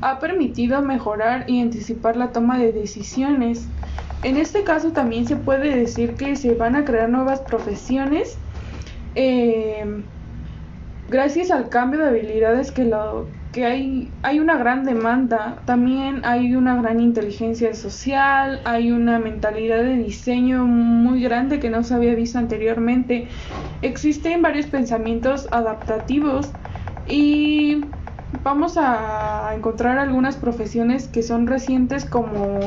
ha 0.00 0.18
permitido 0.18 0.82
mejorar 0.82 1.48
y 1.48 1.60
anticipar 1.60 2.16
la 2.16 2.32
toma 2.32 2.58
de 2.58 2.72
decisiones. 2.72 3.68
En 4.24 4.36
este 4.36 4.64
caso 4.64 4.90
también 4.90 5.24
se 5.28 5.36
puede 5.36 5.76
decir 5.76 6.14
que 6.14 6.34
se 6.34 6.54
van 6.54 6.74
a 6.74 6.84
crear 6.84 7.08
nuevas 7.08 7.42
profesiones 7.42 8.36
eh, 9.14 10.02
gracias 11.08 11.50
al 11.50 11.68
cambio 11.68 12.00
de 12.00 12.08
habilidades 12.08 12.70
que, 12.70 12.84
lo, 12.84 13.26
que 13.52 13.64
hay, 13.64 14.10
hay 14.22 14.40
una 14.40 14.56
gran 14.56 14.84
demanda, 14.84 15.62
también 15.64 16.22
hay 16.24 16.54
una 16.54 16.80
gran 16.80 17.00
inteligencia 17.00 17.74
social, 17.74 18.60
hay 18.64 18.92
una 18.92 19.18
mentalidad 19.18 19.82
de 19.82 19.96
diseño 19.96 20.64
muy 20.66 21.22
grande 21.22 21.60
que 21.60 21.70
no 21.70 21.82
se 21.82 21.94
había 21.94 22.14
visto 22.14 22.38
anteriormente. 22.38 23.28
Existen 23.82 24.42
varios 24.42 24.66
pensamientos 24.66 25.48
adaptativos 25.50 26.50
y 27.06 27.80
vamos 28.44 28.76
a 28.76 29.52
encontrar 29.56 29.98
algunas 29.98 30.36
profesiones 30.36 31.08
que 31.08 31.22
son 31.22 31.46
recientes 31.46 32.04
como 32.04 32.60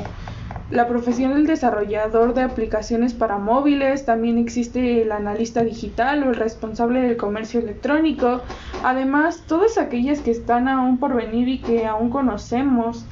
la 0.71 0.87
profesión 0.87 1.33
del 1.33 1.45
desarrollador 1.45 2.33
de 2.33 2.43
aplicaciones 2.43 3.13
para 3.13 3.37
móviles, 3.37 4.05
también 4.05 4.37
existe 4.37 5.01
el 5.01 5.11
analista 5.11 5.63
digital 5.63 6.23
o 6.23 6.29
el 6.29 6.35
responsable 6.35 7.01
del 7.01 7.17
comercio 7.17 7.59
electrónico, 7.59 8.41
además 8.81 9.43
todas 9.47 9.77
aquellas 9.77 10.21
que 10.21 10.31
están 10.31 10.69
aún 10.69 10.97
por 10.97 11.13
venir 11.13 11.49
y 11.49 11.59
que 11.59 11.85
aún 11.85 12.09
conocemos, 12.09 13.05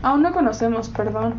aún 0.00 0.22
no 0.22 0.32
conocemos, 0.32 0.88
perdón. 0.88 1.34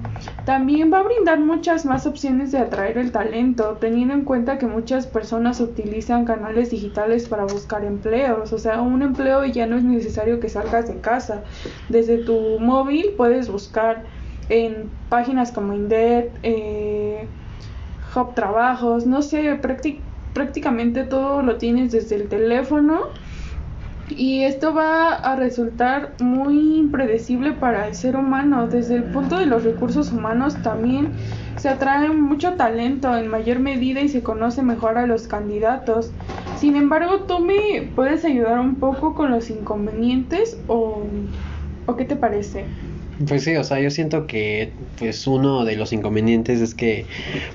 También 0.46 0.94
va 0.94 1.00
a 1.00 1.04
brindar 1.04 1.40
muchas 1.40 1.86
más 1.86 2.06
opciones 2.06 2.52
de 2.52 2.60
atraer 2.60 3.00
el 3.00 3.12
talento, 3.12 3.78
teniendo 3.82 4.14
en 4.14 4.26
cuenta 4.26 4.60
que 4.60 4.68
muchas 4.68 5.08
personas 5.08 5.60
utilizan 5.60 6.24
canales 6.24 6.70
digitales 6.70 7.28
para 7.28 7.46
buscar 7.46 7.84
empleos, 7.84 8.54
o 8.54 8.60
sea, 8.60 8.80
un 8.80 9.02
empleo 9.02 9.44
ya 9.46 9.66
no 9.66 9.78
es 9.78 9.84
necesario 9.84 10.40
que 10.40 10.50
salgas 10.50 10.88
de 10.88 11.02
casa, 11.02 11.42
desde 11.90 12.20
tu 12.20 12.60
móvil 12.60 13.16
puedes 13.18 13.50
buscar 13.50 14.04
en 14.50 14.90
páginas 15.10 15.52
como 15.52 15.74
Indeed, 15.74 16.26
eh, 16.44 17.28
Hub 18.16 18.36
Trabajos, 18.36 19.06
no 19.06 19.22
sé, 19.22 19.60
prácticamente 20.34 21.04
todo 21.04 21.42
lo 21.42 21.58
tienes 21.58 21.92
desde 21.92 22.16
el 22.16 22.28
teléfono 22.28 23.10
y 24.10 24.44
esto 24.44 24.74
va 24.74 25.14
a 25.14 25.36
resultar 25.36 26.14
muy 26.20 26.78
impredecible 26.78 27.54
para 27.54 27.88
el 27.88 27.96
ser 27.96 28.16
humano. 28.16 28.68
Desde 28.68 28.96
el 28.96 29.04
punto 29.04 29.40
de 29.40 29.46
los 29.46 29.64
recursos 29.64 30.12
humanos 30.12 30.62
también 30.62 31.14
se 31.58 31.70
atrae 31.70 32.10
mucho 32.10 32.54
talento 32.54 33.16
en 33.18 33.28
mayor 33.28 33.60
medida 33.60 34.02
y 34.02 34.10
se 34.10 34.22
conoce 34.22 34.62
mejor 34.62 34.98
a 34.98 35.08
los 35.08 35.28
candidatos. 35.28 36.12
Sin 36.60 36.76
embargo, 36.76 37.22
tú 37.22 37.40
me 37.40 37.90
puedes 37.96 38.26
ayudar 38.26 38.60
un 38.60 38.76
poco 38.76 39.16
con 39.16 39.32
los 39.32 39.50
inconvenientes 39.50 40.60
o, 40.68 41.04
o 41.86 41.96
qué 41.96 42.06
te 42.06 42.16
parece? 42.16 42.66
Pues 43.28 43.44
sí, 43.44 43.56
o 43.56 43.64
sea, 43.64 43.80
yo 43.80 43.92
siento 43.92 44.26
que 44.26 44.74
pues 44.98 45.28
uno 45.28 45.66
de 45.66 45.76
los 45.76 45.94
inconvenientes 45.94 46.62
es 46.62 46.74
que, 46.74 47.06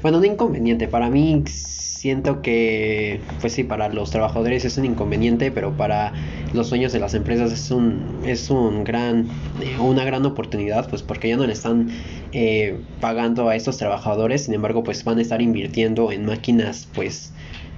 bueno, 0.03 0.21
no 0.21 0.25
inconveniente, 0.25 0.87
para 0.87 1.11
mí 1.11 1.43
siento 1.47 2.43
que, 2.43 3.21
pues 3.41 3.55
sí, 3.55 3.65
para 3.65 3.88
los 3.88 4.11
trabajadores 4.12 4.65
es 4.65 4.79
un 4.79 4.85
inconveniente, 4.85 5.50
pero 5.50 5.77
para 5.77 6.12
los 6.53 6.71
dueños 6.71 6.93
de 6.93 7.00
las 7.00 7.15
empresas 7.15 7.50
es 7.50 7.73
un, 7.73 8.21
es 8.25 8.50
un 8.50 8.85
gran, 8.85 9.29
eh, 9.61 9.77
una 9.81 10.05
gran 10.05 10.25
oportunidad, 10.27 10.88
pues 10.88 11.03
porque 11.03 11.29
ya 11.29 11.37
no 11.37 11.45
le 11.45 11.55
están 11.55 11.88
eh, 12.33 12.79
pagando 13.00 13.49
a 13.49 13.57
estos 13.57 13.79
trabajadores, 13.79 14.45
sin 14.45 14.55
embargo, 14.55 14.85
pues 14.85 15.03
van 15.03 15.19
a 15.19 15.23
estar 15.23 15.43
invirtiendo 15.43 16.12
en 16.12 16.25
máquinas, 16.25 16.88
pues, 16.95 17.33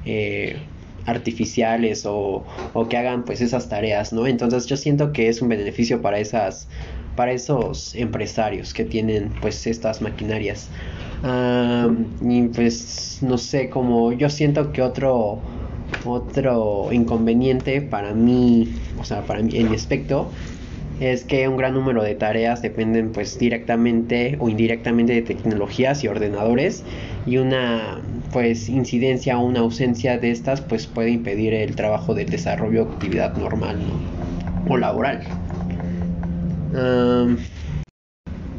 eh, 0.04 0.58
artificiales 1.06 2.04
o, 2.04 2.44
o 2.74 2.88
que 2.88 2.96
hagan 2.98 3.24
pues 3.24 3.40
esas 3.40 3.68
tareas, 3.70 4.12
¿no? 4.12 4.26
Entonces 4.26 4.66
yo 4.66 4.76
siento 4.76 5.12
que 5.12 5.28
es 5.28 5.40
un 5.40 5.48
beneficio 5.48 6.02
para 6.02 6.18
esas 6.18 6.68
para 7.16 7.32
esos 7.32 7.94
empresarios 7.94 8.74
que 8.74 8.84
tienen 8.84 9.32
pues 9.40 9.66
estas 9.66 10.00
maquinarias. 10.02 10.68
Y 12.22 12.42
pues 12.48 13.18
no 13.20 13.36
sé 13.36 13.68
como 13.68 14.12
yo 14.12 14.30
siento 14.30 14.72
que 14.72 14.82
otro 14.82 15.40
otro 16.06 16.88
inconveniente 16.92 17.82
para 17.82 18.14
mí 18.14 18.72
o 18.98 19.04
sea 19.04 19.22
para 19.22 19.42
mí 19.42 19.54
en 19.54 19.68
mi 19.68 19.74
aspecto 19.74 20.30
es 21.00 21.24
que 21.24 21.48
un 21.48 21.56
gran 21.56 21.74
número 21.74 22.02
de 22.02 22.14
tareas 22.14 22.62
dependen 22.62 23.10
pues 23.12 23.38
directamente 23.38 24.36
o 24.38 24.48
indirectamente 24.48 25.14
de 25.14 25.22
tecnologías 25.22 26.04
y 26.04 26.08
ordenadores 26.08 26.84
y 27.26 27.38
una 27.38 28.00
pues 28.32 28.68
incidencia 28.68 29.38
o 29.38 29.44
una 29.44 29.60
ausencia 29.60 30.18
de 30.18 30.30
estas 30.30 30.60
pues 30.60 30.86
puede 30.86 31.10
impedir 31.10 31.54
el 31.54 31.74
trabajo 31.74 32.14
del 32.14 32.28
desarrollo 32.28 32.84
de 32.84 32.92
actividad 32.92 33.36
normal 33.36 33.78
o 34.68 34.76
laboral 34.76 35.22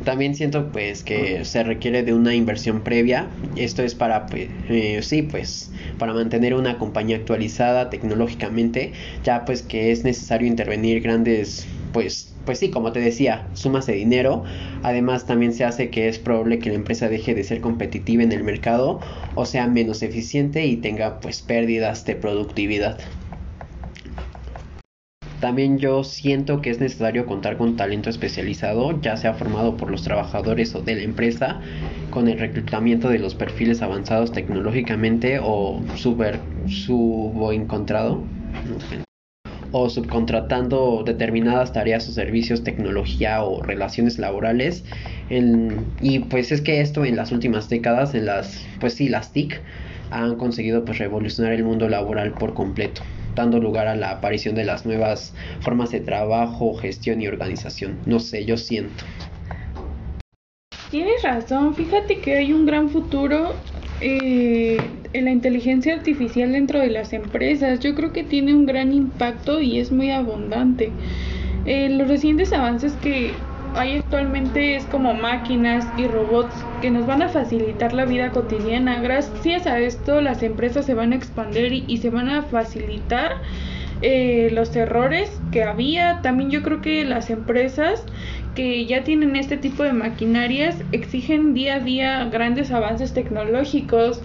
también 0.03 0.36
siento 0.36 0.72
pues 0.72 1.03
que 1.03 1.46
se 1.46 1.63
requiere 1.63 2.03
de 2.03 2.13
una 2.13 2.34
inversión 2.34 2.82
previa. 2.82 3.27
Esto 3.56 3.84
es 3.84 3.96
para 3.96 4.25
pues 4.25 4.50
eh, 4.70 5.00
sí 5.01 5.22
pues 5.22 5.72
para 5.98 6.13
mantener 6.13 6.53
una 6.53 6.77
compañía 6.77 7.18
actualizada 7.18 7.89
tecnológicamente, 7.89 8.94
ya 9.24 9.46
pues 9.46 9.62
que 9.62 9.91
es 9.91 10.03
necesario 10.03 10.48
intervenir 10.48 11.01
grandes 11.01 11.68
pues 11.94 12.27
pues 12.46 12.58
sí, 12.58 12.72
como 12.72 12.91
te 12.91 13.00
decía, 13.00 13.48
sumas 13.53 13.86
de 13.86 13.94
dinero. 13.94 14.44
Además, 14.82 15.27
también 15.27 15.53
se 15.53 15.63
hace 15.63 15.91
que 15.91 16.08
es 16.08 16.18
probable 16.18 16.58
que 16.58 16.70
la 16.70 16.75
empresa 16.75 17.08
deje 17.08 17.36
de 17.36 17.44
ser 17.44 17.62
competitiva 17.62 18.24
en 18.24 18.32
el 18.32 18.44
mercado 18.44 19.00
o 19.36 19.46
sea 19.46 19.68
menos 19.68 20.01
eficiente 20.01 20.65
y 20.65 20.77
tenga 20.77 21.20
pues 21.20 21.41
pérdidas 21.41 22.06
de 22.06 22.15
productividad. 22.15 22.98
También 25.42 25.80
yo 25.80 26.04
siento 26.04 26.62
que 26.62 26.70
es 26.70 26.80
necesario 26.80 27.26
contar 27.26 27.58
con 27.58 27.76
talento 27.76 28.12
especializado, 28.12 29.02
ya 29.02 29.18
sea 29.18 29.34
formado 29.34 29.76
por 29.76 29.90
los 29.90 30.04
trabajadores 30.04 30.76
o 30.76 30.82
de 30.82 30.96
la 30.96 31.02
empresa, 31.02 31.60
con 32.12 32.28
el 32.28 32.38
reclutamiento 32.38 33.10
de 33.10 33.18
los 33.18 33.34
perfiles 33.34 33.82
avanzados 33.82 34.32
tecnológicamente 34.32 35.40
o 35.42 35.82
super 35.96 36.40
subencontrado 36.68 38.24
o 39.72 39.90
subcontratando 39.90 41.02
determinadas 41.04 41.74
tareas 41.74 42.08
o 42.08 42.12
servicios, 42.12 42.64
tecnología 42.64 43.44
o 43.44 43.64
relaciones 43.64 44.20
laborales. 44.20 44.86
y 46.02 46.20
pues 46.20 46.52
es 46.52 46.62
que 46.62 46.82
esto 46.82 47.04
en 47.04 47.16
las 47.16 47.32
últimas 47.32 47.68
décadas, 47.68 48.14
en 48.14 48.28
las, 48.28 48.64
pues 48.80 48.94
sí, 48.94 49.10
las 49.10 49.34
TIC, 49.34 49.60
han 50.12 50.36
conseguido 50.36 50.86
pues 50.86 51.00
revolucionar 51.00 51.54
el 51.54 51.64
mundo 51.64 51.90
laboral 51.90 52.34
por 52.34 52.54
completo 52.54 53.02
dando 53.36 53.60
lugar 53.60 53.88
a 53.88 53.96
la 53.96 54.12
aparición 54.12 54.56
de 54.56 54.66
las 54.66 54.86
nuevas 54.86 55.34
formas 55.62 55.92
de 55.92 56.00
trabajo, 56.00 56.76
gestión 56.76 57.22
y 57.22 57.28
organización. 57.28 57.98
No 58.06 58.20
sé, 58.20 58.46
yo 58.46 58.58
siento. 58.58 59.04
Tienes 60.90 61.24
razón, 61.24 61.74
fíjate 61.74 62.20
que 62.20 62.36
hay 62.36 62.52
un 62.52 62.66
gran 62.66 62.90
futuro 62.90 63.54
eh, 64.02 64.78
en 65.14 65.26
la 65.26 65.32
inteligencia 65.32 65.94
artificial 65.94 66.52
dentro 66.52 66.80
de 66.80 66.90
las 66.90 67.14
empresas. 67.14 67.80
Yo 67.80 67.96
creo 67.96 68.12
que 68.12 68.24
tiene 68.24 68.54
un 68.54 68.66
gran 68.66 68.92
impacto 68.92 69.62
y 69.62 69.80
es 69.80 69.92
muy 69.92 70.12
abundante. 70.12 70.92
Eh, 71.66 71.90
los 71.90 72.08
recientes 72.08 72.52
avances 72.52 72.94
que 72.94 73.32
hay 73.75 73.98
actualmente 73.98 74.75
es 74.75 74.86
como 74.86 75.13
máquinas 75.13 75.88
y 75.98 76.08
robots 76.08 76.54
que 76.82 76.92
nos 76.92 77.06
van 77.06 77.22
a 77.22 77.30
facilitar 77.30 77.94
la 77.94 78.06
vida 78.06 78.32
cotidiana. 78.32 79.00
Gracias 79.01 79.68
a 79.68 79.80
esto 79.80 80.22
las 80.22 80.44
empresas 80.44 80.86
se 80.86 80.94
van 80.94 81.13
a 81.13 81.16
expandir 81.16 81.86
y, 81.88 81.98
se 81.98 82.10
van 82.10 82.30
a 82.30 82.44
facilitar 82.44 83.38
eh, 84.01 84.50
los 84.51 84.75
errores 84.75 85.40
que 85.51 85.63
había. 85.63 86.22
También 86.22 86.50
yo 86.51 86.63
creo 86.63 86.82
que 86.82 87.06
las 87.06 87.30
empresas 87.30 88.04
que 88.56 88.86
ya 88.86 89.04
tienen 89.04 89.36
este 89.36 89.58
tipo 89.58 89.84
de 89.84 89.94
maquinarias 89.94 90.75
exigen 90.92 91.54
día 91.54 91.75
a 91.75 91.80
día 91.80 92.25
grandes 92.25 92.72
avances 92.72 93.13
tecnológicos, 93.13 94.22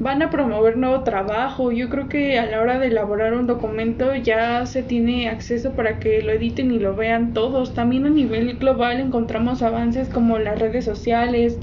van 0.00 0.22
a 0.22 0.30
promover 0.30 0.78
nuevo 0.78 1.04
trabajo. 1.04 1.70
Yo 1.72 1.90
creo 1.90 2.08
que 2.08 2.38
a 2.38 2.46
la 2.46 2.60
hora 2.60 2.78
de 2.78 2.86
elaborar 2.88 3.34
un 3.34 3.46
documento 3.46 4.14
ya 4.16 4.64
se 4.64 4.82
tiene 4.82 5.28
acceso 5.28 5.72
para 5.72 5.98
que 5.98 6.22
lo 6.22 6.32
editen 6.32 6.72
y 6.72 6.78
lo 6.78 6.96
vean 6.96 7.34
todos. 7.34 7.74
También 7.74 8.06
a 8.06 8.10
nivel 8.10 8.56
global 8.56 8.98
encontramos 8.98 9.62
avances 9.62 10.08
como 10.08 10.38
las 10.38 10.58
redes 10.58 10.86
sociales, 10.86 11.58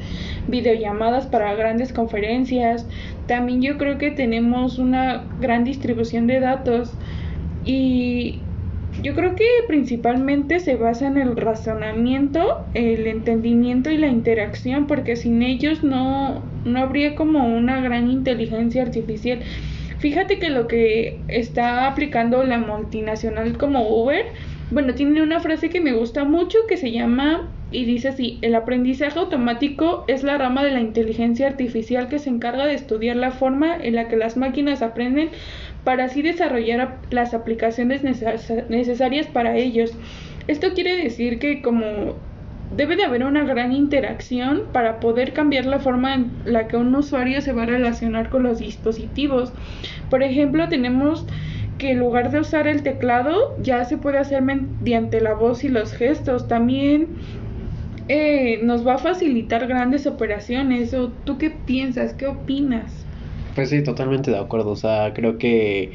videollamadas 0.47 1.25
para 1.25 1.53
grandes 1.55 1.91
conferencias. 1.91 2.87
También 3.25 3.61
yo 3.63 3.77
creo 3.77 3.97
que 3.97 4.11
tenemos 4.11 4.77
una 4.77 5.23
gran 5.41 5.63
distribución 5.63 6.27
de 6.27 6.39
datos 6.39 6.93
y 7.65 8.41
yo 9.03 9.13
creo 9.13 9.35
que 9.35 9.45
principalmente 9.67 10.59
se 10.59 10.75
basa 10.75 11.07
en 11.07 11.17
el 11.17 11.35
razonamiento, 11.35 12.65
el 12.73 13.07
entendimiento 13.07 13.91
y 13.91 13.97
la 13.97 14.07
interacción, 14.07 14.87
porque 14.87 15.15
sin 15.15 15.43
ellos 15.43 15.83
no, 15.83 16.41
no 16.65 16.79
habría 16.79 17.15
como 17.15 17.45
una 17.45 17.79
gran 17.81 18.09
inteligencia 18.09 18.81
artificial. 18.81 19.39
Fíjate 19.99 20.39
que 20.39 20.49
lo 20.49 20.67
que 20.67 21.19
está 21.27 21.87
aplicando 21.87 22.43
la 22.43 22.59
multinacional 22.59 23.57
como 23.57 23.87
Uber, 23.87 24.25
bueno, 24.71 24.93
tiene 24.93 25.21
una 25.21 25.39
frase 25.39 25.69
que 25.69 25.81
me 25.81 25.93
gusta 25.93 26.23
mucho 26.23 26.59
que 26.67 26.77
se 26.77 26.91
llama 26.91 27.49
y 27.71 27.83
dice 27.83 28.09
así, 28.09 28.39
el 28.41 28.55
aprendizaje 28.55 29.19
automático 29.19 30.05
es 30.07 30.23
la 30.23 30.37
rama 30.37 30.63
de 30.63 30.71
la 30.71 30.79
inteligencia 30.79 31.47
artificial 31.47 32.07
que 32.07 32.19
se 32.19 32.29
encarga 32.29 32.65
de 32.65 32.75
estudiar 32.75 33.17
la 33.17 33.31
forma 33.31 33.75
en 33.75 33.95
la 33.95 34.07
que 34.07 34.15
las 34.15 34.37
máquinas 34.37 34.81
aprenden 34.81 35.29
para 35.87 36.03
así 36.03 36.21
desarrollar 36.21 36.97
las 37.11 37.33
aplicaciones 37.33 38.03
necesarias 38.03 39.27
para 39.27 39.55
ellos. 39.55 39.93
Esto 40.49 40.73
quiere 40.73 40.97
decir 40.97 41.39
que 41.39 41.61
como 41.61 42.17
debe 42.75 42.97
de 42.97 43.05
haber 43.05 43.23
una 43.23 43.45
gran 43.45 43.71
interacción 43.71 44.63
para 44.73 44.99
poder 44.99 45.31
cambiar 45.31 45.65
la 45.65 45.79
forma 45.79 46.13
en 46.13 46.31
la 46.43 46.67
que 46.67 46.75
un 46.75 46.93
usuario 46.93 47.39
se 47.39 47.53
va 47.53 47.63
a 47.63 47.67
relacionar 47.67 48.29
con 48.29 48.43
los 48.43 48.59
dispositivos. 48.59 49.53
Por 50.09 50.23
ejemplo, 50.23 50.67
tenemos 50.67 51.25
que 51.77 51.91
en 51.91 51.99
lugar 51.99 52.31
de 52.31 52.41
usar 52.41 52.67
el 52.67 52.83
teclado 52.83 53.55
ya 53.61 53.85
se 53.85 53.95
puede 53.95 54.17
hacer 54.17 54.41
mediante 54.41 55.21
la 55.21 55.35
voz 55.35 55.63
y 55.63 55.69
los 55.69 55.93
gestos. 55.93 56.49
También 56.49 57.07
eh, 58.09 58.59
nos 58.61 58.85
va 58.85 58.95
a 58.95 58.97
facilitar 58.97 59.67
grandes 59.67 60.05
operaciones. 60.05 60.93
¿O 60.93 61.13
tú 61.23 61.37
qué 61.37 61.49
piensas? 61.49 62.13
¿Qué 62.13 62.27
opinas? 62.27 63.06
Pues 63.57 63.71
sí, 63.71 63.83
totalmente 63.83 64.29
de 64.31 64.37
acuerdo. 64.37 64.71
O 64.71 64.75
sea, 64.75 65.13
creo 65.15 65.37
que, 65.39 65.93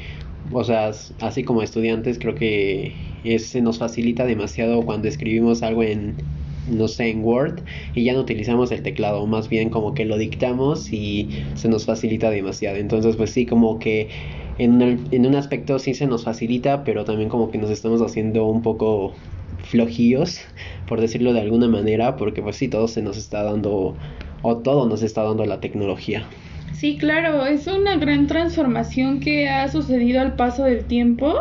o 0.51 0.63
sea, 0.65 0.91
así 1.21 1.43
como 1.45 1.61
estudiantes, 1.63 2.19
creo 2.19 2.35
que 2.35 2.97
se 3.39 3.61
nos 3.61 3.79
facilita 3.79 4.25
demasiado 4.25 4.85
cuando 4.85 5.07
escribimos 5.07 5.63
algo 5.63 5.81
en, 5.83 6.21
no 6.65 6.89
sé, 6.89 7.09
en 7.09 7.23
Word 7.23 7.63
y 7.93 8.03
ya 8.03 8.13
no 8.13 8.19
utilizamos 8.21 8.71
el 8.73 8.83
teclado, 8.83 9.25
más 9.27 9.47
bien 9.49 9.69
como 9.69 9.93
que 9.93 10.03
lo 10.05 10.17
dictamos 10.17 10.91
y 10.91 11.31
se 11.53 11.69
nos 11.69 11.85
facilita 11.85 12.29
demasiado. 12.31 12.77
Entonces, 12.77 13.15
pues 13.15 13.31
sí, 13.31 13.45
como 13.45 13.79
que 13.79 14.11
en, 14.57 15.07
en 15.11 15.25
un 15.25 15.35
aspecto 15.35 15.79
sí 15.79 15.93
se 15.95 16.07
nos 16.07 16.25
facilita, 16.25 16.83
pero 16.83 17.05
también 17.05 17.29
como 17.29 17.49
que 17.51 17.57
nos 17.59 17.71
estamos 17.71 18.01
haciendo 18.01 18.45
un 18.47 18.61
poco 18.61 19.23
flojillos, 19.57 20.41
por 20.85 20.99
decirlo 21.01 21.33
de 21.33 21.39
alguna 21.41 21.69
manera, 21.69 22.17
porque 22.17 22.41
pues 22.43 22.57
sí, 22.57 22.69
todo 22.69 22.89
se 22.89 23.01
nos 23.01 23.17
está 23.17 23.43
dando, 23.43 23.97
o 24.41 24.61
todo 24.61 24.87
nos 24.89 25.01
está 25.03 25.23
dando 25.23 25.45
la 25.45 25.61
tecnología. 25.61 26.42
Sí, 26.73 26.97
claro, 26.97 27.45
es 27.45 27.67
una 27.67 27.95
gran 27.97 28.27
transformación 28.27 29.19
que 29.19 29.47
ha 29.47 29.67
sucedido 29.69 30.19
al 30.19 30.35
paso 30.35 30.65
del 30.65 30.85
tiempo. 30.85 31.33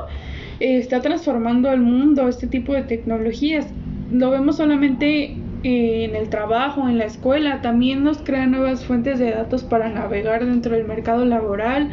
Eh, 0.60 0.76
está 0.76 1.00
transformando 1.00 1.72
el 1.72 1.80
mundo 1.80 2.28
este 2.28 2.46
tipo 2.46 2.74
de 2.74 2.82
tecnologías. 2.82 3.66
Lo 4.12 4.30
vemos 4.30 4.58
solamente 4.58 5.36
eh, 5.64 6.04
en 6.04 6.14
el 6.16 6.28
trabajo, 6.28 6.86
en 6.88 6.98
la 6.98 7.06
escuela, 7.06 7.62
también 7.62 8.04
nos 8.04 8.18
crea 8.18 8.46
nuevas 8.46 8.84
fuentes 8.84 9.18
de 9.18 9.30
datos 9.30 9.64
para 9.64 9.88
navegar 9.88 10.44
dentro 10.44 10.76
del 10.76 10.86
mercado 10.86 11.24
laboral, 11.24 11.90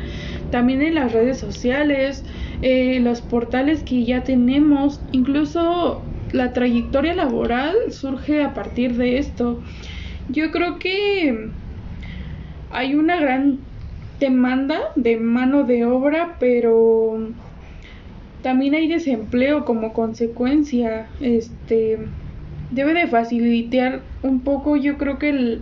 también 0.52 0.82
en 0.82 0.95
las 0.95 1.13
redes 1.13 1.38
sociales, 1.38 2.25
eh, 2.62 2.99
los 2.99 3.21
portales 3.21 3.84
que 3.84 4.04
ya 4.04 4.23
tenemos, 4.23 5.02
incluso 5.12 6.02
la 6.34 6.52
trayectoria 6.52 7.13
laboral 7.13 7.75
surge 7.89 8.43
a 8.43 8.54
partir 8.54 8.95
de 8.97 9.17
esto. 9.17 9.62
Yo 10.30 10.52
creo 10.52 10.78
que 10.78 11.49
hay 12.71 12.95
una 12.95 13.19
gran 13.19 13.60
demanda 14.19 14.79
de 14.95 15.17
mano 15.17 15.63
de 15.63 15.86
obra, 15.86 16.36
pero 16.39 17.29
también 18.41 18.75
hay 18.75 18.88
desempleo 18.88 19.65
como 19.65 19.93
consecuencia. 19.93 21.08
Este 21.19 21.99
debe 22.71 22.93
de 22.93 23.08
facilitar 23.08 24.01
un 24.21 24.41
poco, 24.41 24.75
yo 24.75 24.97
creo 24.97 25.17
que 25.17 25.29
el, 25.29 25.62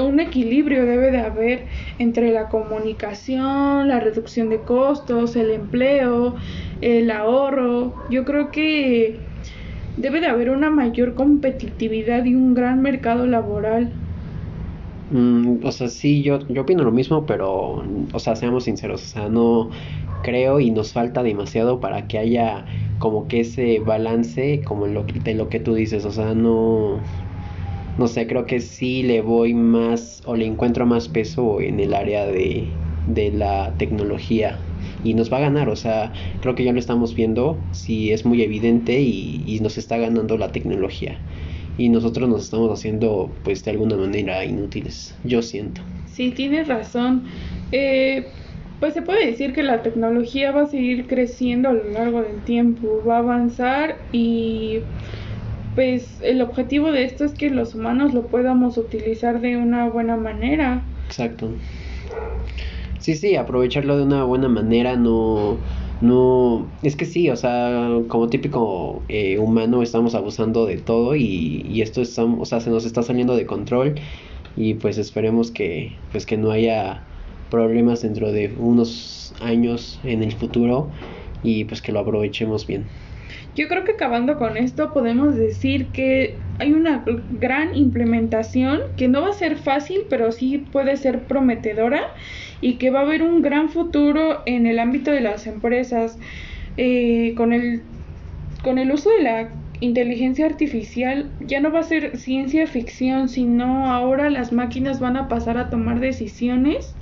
un 0.00 0.20
equilibrio 0.20 0.86
debe 0.86 1.10
de 1.10 1.18
haber 1.18 1.66
entre 1.98 2.32
la 2.32 2.48
comunicación, 2.48 3.88
la 3.88 4.00
reducción 4.00 4.48
de 4.48 4.60
costos, 4.60 5.36
el 5.36 5.50
empleo, 5.50 6.36
el 6.80 7.10
ahorro. 7.10 7.94
Yo 8.08 8.24
creo 8.24 8.50
que 8.50 9.18
debe 9.96 10.20
de 10.20 10.26
haber 10.26 10.50
una 10.50 10.70
mayor 10.70 11.14
competitividad 11.14 12.24
y 12.24 12.34
un 12.34 12.54
gran 12.54 12.80
mercado 12.80 13.26
laboral. 13.26 13.92
Mm, 15.12 15.60
o 15.64 15.72
sea, 15.72 15.88
sí, 15.88 16.22
yo, 16.22 16.46
yo 16.48 16.62
opino 16.62 16.84
lo 16.84 16.92
mismo, 16.92 17.26
pero, 17.26 17.82
o 18.12 18.18
sea, 18.18 18.34
seamos 18.36 18.64
sinceros, 18.64 19.02
o 19.04 19.06
sea, 19.06 19.28
no 19.28 19.70
creo 20.22 20.60
y 20.60 20.70
nos 20.70 20.92
falta 20.92 21.22
demasiado 21.22 21.80
para 21.80 22.06
que 22.06 22.18
haya 22.18 22.66
como 22.98 23.28
que 23.28 23.40
ese 23.40 23.80
balance 23.80 24.62
como 24.64 24.86
lo, 24.86 25.04
de 25.04 25.34
lo 25.34 25.48
que 25.50 25.60
tú 25.60 25.74
dices, 25.74 26.04
o 26.06 26.12
sea, 26.12 26.34
no, 26.34 27.10
no 27.96 28.08
sé, 28.08 28.26
creo 28.28 28.46
que 28.46 28.60
sí 28.60 29.02
le 29.04 29.22
voy 29.22 29.54
más 29.54 30.22
o 30.26 30.36
le 30.36 30.46
encuentro 30.46 30.86
más 30.86 31.08
peso 31.08 31.60
en 31.60 31.80
el 31.80 31.94
área 31.94 32.26
de, 32.26 32.82
de 33.04 33.32
la 33.32 33.76
tecnología 33.78 34.66
y 35.02 35.14
nos 35.14 35.32
va 35.32 35.38
a 35.38 35.40
ganar, 35.42 35.68
o 35.70 35.76
sea, 35.76 36.12
creo 36.40 36.54
que 36.56 36.64
ya 36.64 36.72
lo 36.72 36.80
estamos 36.80 37.14
viendo, 37.14 37.68
sí 37.72 38.12
es 38.12 38.24
muy 38.26 38.42
evidente 38.42 39.00
y, 39.02 39.44
y 39.46 39.60
nos 39.60 39.78
está 39.78 39.98
ganando 39.98 40.38
la 40.38 40.52
tecnología 40.52 41.24
y 41.78 41.88
nosotros 41.88 42.28
nos 42.28 42.44
estamos 42.44 42.70
haciendo 42.70 43.30
pues 43.42 43.64
de 43.64 43.70
alguna 43.70 43.96
manera 43.96 44.44
inútiles, 44.44 45.14
yo 45.24 45.42
siento. 45.42 45.80
Sí, 46.06 46.30
tienes 46.30 46.68
razón. 46.68 47.24
Eh, 47.70 48.26
pues 48.80 48.94
se 48.94 49.02
puede 49.02 49.26
decir 49.26 49.52
que 49.52 49.62
la 49.62 49.82
tecnología 49.82 50.50
va 50.52 50.62
a 50.62 50.66
seguir 50.66 51.06
creciendo 51.06 51.68
a 51.68 51.72
lo 51.72 51.88
largo 51.90 52.22
del 52.22 52.42
tiempo, 52.42 53.02
va 53.06 53.16
a 53.16 53.20
avanzar 53.20 53.96
y 54.12 54.80
pues 55.74 56.20
el 56.22 56.42
objetivo 56.42 56.92
de 56.92 57.04
esto 57.04 57.24
es 57.24 57.32
que 57.32 57.48
los 57.48 57.74
humanos 57.74 58.12
lo 58.12 58.26
podamos 58.26 58.76
utilizar 58.76 59.40
de 59.40 59.56
una 59.56 59.88
buena 59.88 60.16
manera. 60.16 60.82
Exacto. 61.06 61.48
Sí, 62.98 63.14
sí, 63.14 63.36
aprovecharlo 63.36 63.96
de 63.96 64.04
una 64.04 64.24
buena 64.24 64.48
manera, 64.48 64.96
no 64.96 65.56
no, 66.02 66.66
es 66.82 66.96
que 66.96 67.04
sí, 67.04 67.30
o 67.30 67.36
sea, 67.36 67.88
como 68.08 68.28
típico 68.28 69.02
eh, 69.08 69.38
humano 69.38 69.82
estamos 69.82 70.16
abusando 70.16 70.66
de 70.66 70.78
todo 70.78 71.14
y, 71.14 71.64
y 71.70 71.80
esto 71.80 72.02
está, 72.02 72.24
o 72.24 72.44
sea, 72.44 72.60
se 72.60 72.70
nos 72.70 72.84
está 72.84 73.02
saliendo 73.02 73.36
de 73.36 73.46
control 73.46 73.94
y 74.56 74.74
pues 74.74 74.98
esperemos 74.98 75.52
que, 75.52 75.96
pues 76.10 76.26
que 76.26 76.36
no 76.36 76.50
haya 76.50 77.04
problemas 77.50 78.02
dentro 78.02 78.32
de 78.32 78.52
unos 78.58 79.32
años 79.40 80.00
en 80.02 80.24
el 80.24 80.32
futuro 80.32 80.90
y 81.44 81.64
pues 81.64 81.80
que 81.80 81.92
lo 81.92 82.00
aprovechemos 82.00 82.66
bien. 82.66 82.86
Yo 83.54 83.68
creo 83.68 83.84
que 83.84 83.92
acabando 83.92 84.38
con 84.38 84.56
esto 84.56 84.94
podemos 84.94 85.36
decir 85.36 85.88
que 85.88 86.36
hay 86.58 86.72
una 86.72 87.04
gran 87.38 87.76
implementación 87.76 88.80
que 88.96 89.08
no 89.08 89.20
va 89.22 89.28
a 89.28 89.34
ser 89.34 89.56
fácil, 89.56 90.02
pero 90.08 90.32
sí 90.32 90.58
puede 90.58 90.96
ser 90.96 91.24
prometedora 91.24 92.14
y 92.62 92.74
que 92.74 92.90
va 92.90 93.00
a 93.00 93.02
haber 93.02 93.22
un 93.22 93.42
gran 93.42 93.68
futuro 93.68 94.42
en 94.46 94.66
el 94.66 94.78
ámbito 94.78 95.10
de 95.10 95.20
las 95.20 95.46
empresas. 95.46 96.18
Eh, 96.78 97.34
con 97.36 97.52
el 97.52 97.82
con 98.62 98.78
el 98.78 98.90
uso 98.92 99.10
de 99.10 99.22
la 99.22 99.48
inteligencia 99.80 100.46
artificial 100.46 101.28
ya 101.40 101.60
no 101.60 101.72
va 101.72 101.80
a 101.80 101.82
ser 101.82 102.16
ciencia 102.16 102.66
ficción 102.68 103.28
sino 103.28 103.92
ahora 103.92 104.30
las 104.30 104.52
máquinas 104.52 105.00
van 105.00 105.16
a 105.16 105.28
pasar 105.28 105.58
a 105.58 105.68
tomar 105.68 106.00
decisiones. 106.00 106.94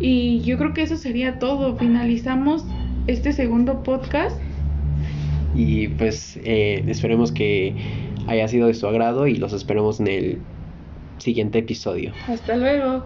Y 0.00 0.40
yo 0.40 0.58
creo 0.58 0.74
que 0.74 0.82
eso 0.82 0.96
sería 0.96 1.38
todo. 1.38 1.76
Finalizamos 1.76 2.64
este 3.06 3.32
segundo 3.32 3.84
podcast 3.84 4.36
y 5.54 5.88
pues 5.88 6.38
eh, 6.44 6.84
esperemos 6.88 7.32
que 7.32 7.74
haya 8.26 8.46
sido 8.48 8.66
de 8.66 8.74
su 8.74 8.86
agrado 8.86 9.26
y 9.26 9.36
los 9.36 9.52
esperamos 9.52 10.00
en 10.00 10.06
el 10.08 10.38
siguiente 11.18 11.58
episodio 11.58 12.12
hasta 12.28 12.56
luego 12.56 13.04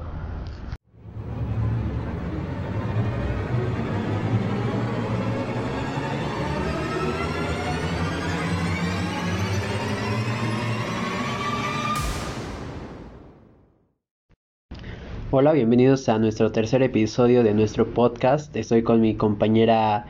Hola, 15.35 15.53
bienvenidos 15.53 16.11
a 16.11 16.19
nuestro 16.19 16.53
tercer 16.53 16.83
episodio 16.83 17.43
de 17.43 17.55
nuestro 17.55 17.95
podcast. 17.95 18.55
Estoy 18.55 18.83
con 18.83 19.01
mi 19.01 19.15
compañera 19.15 20.05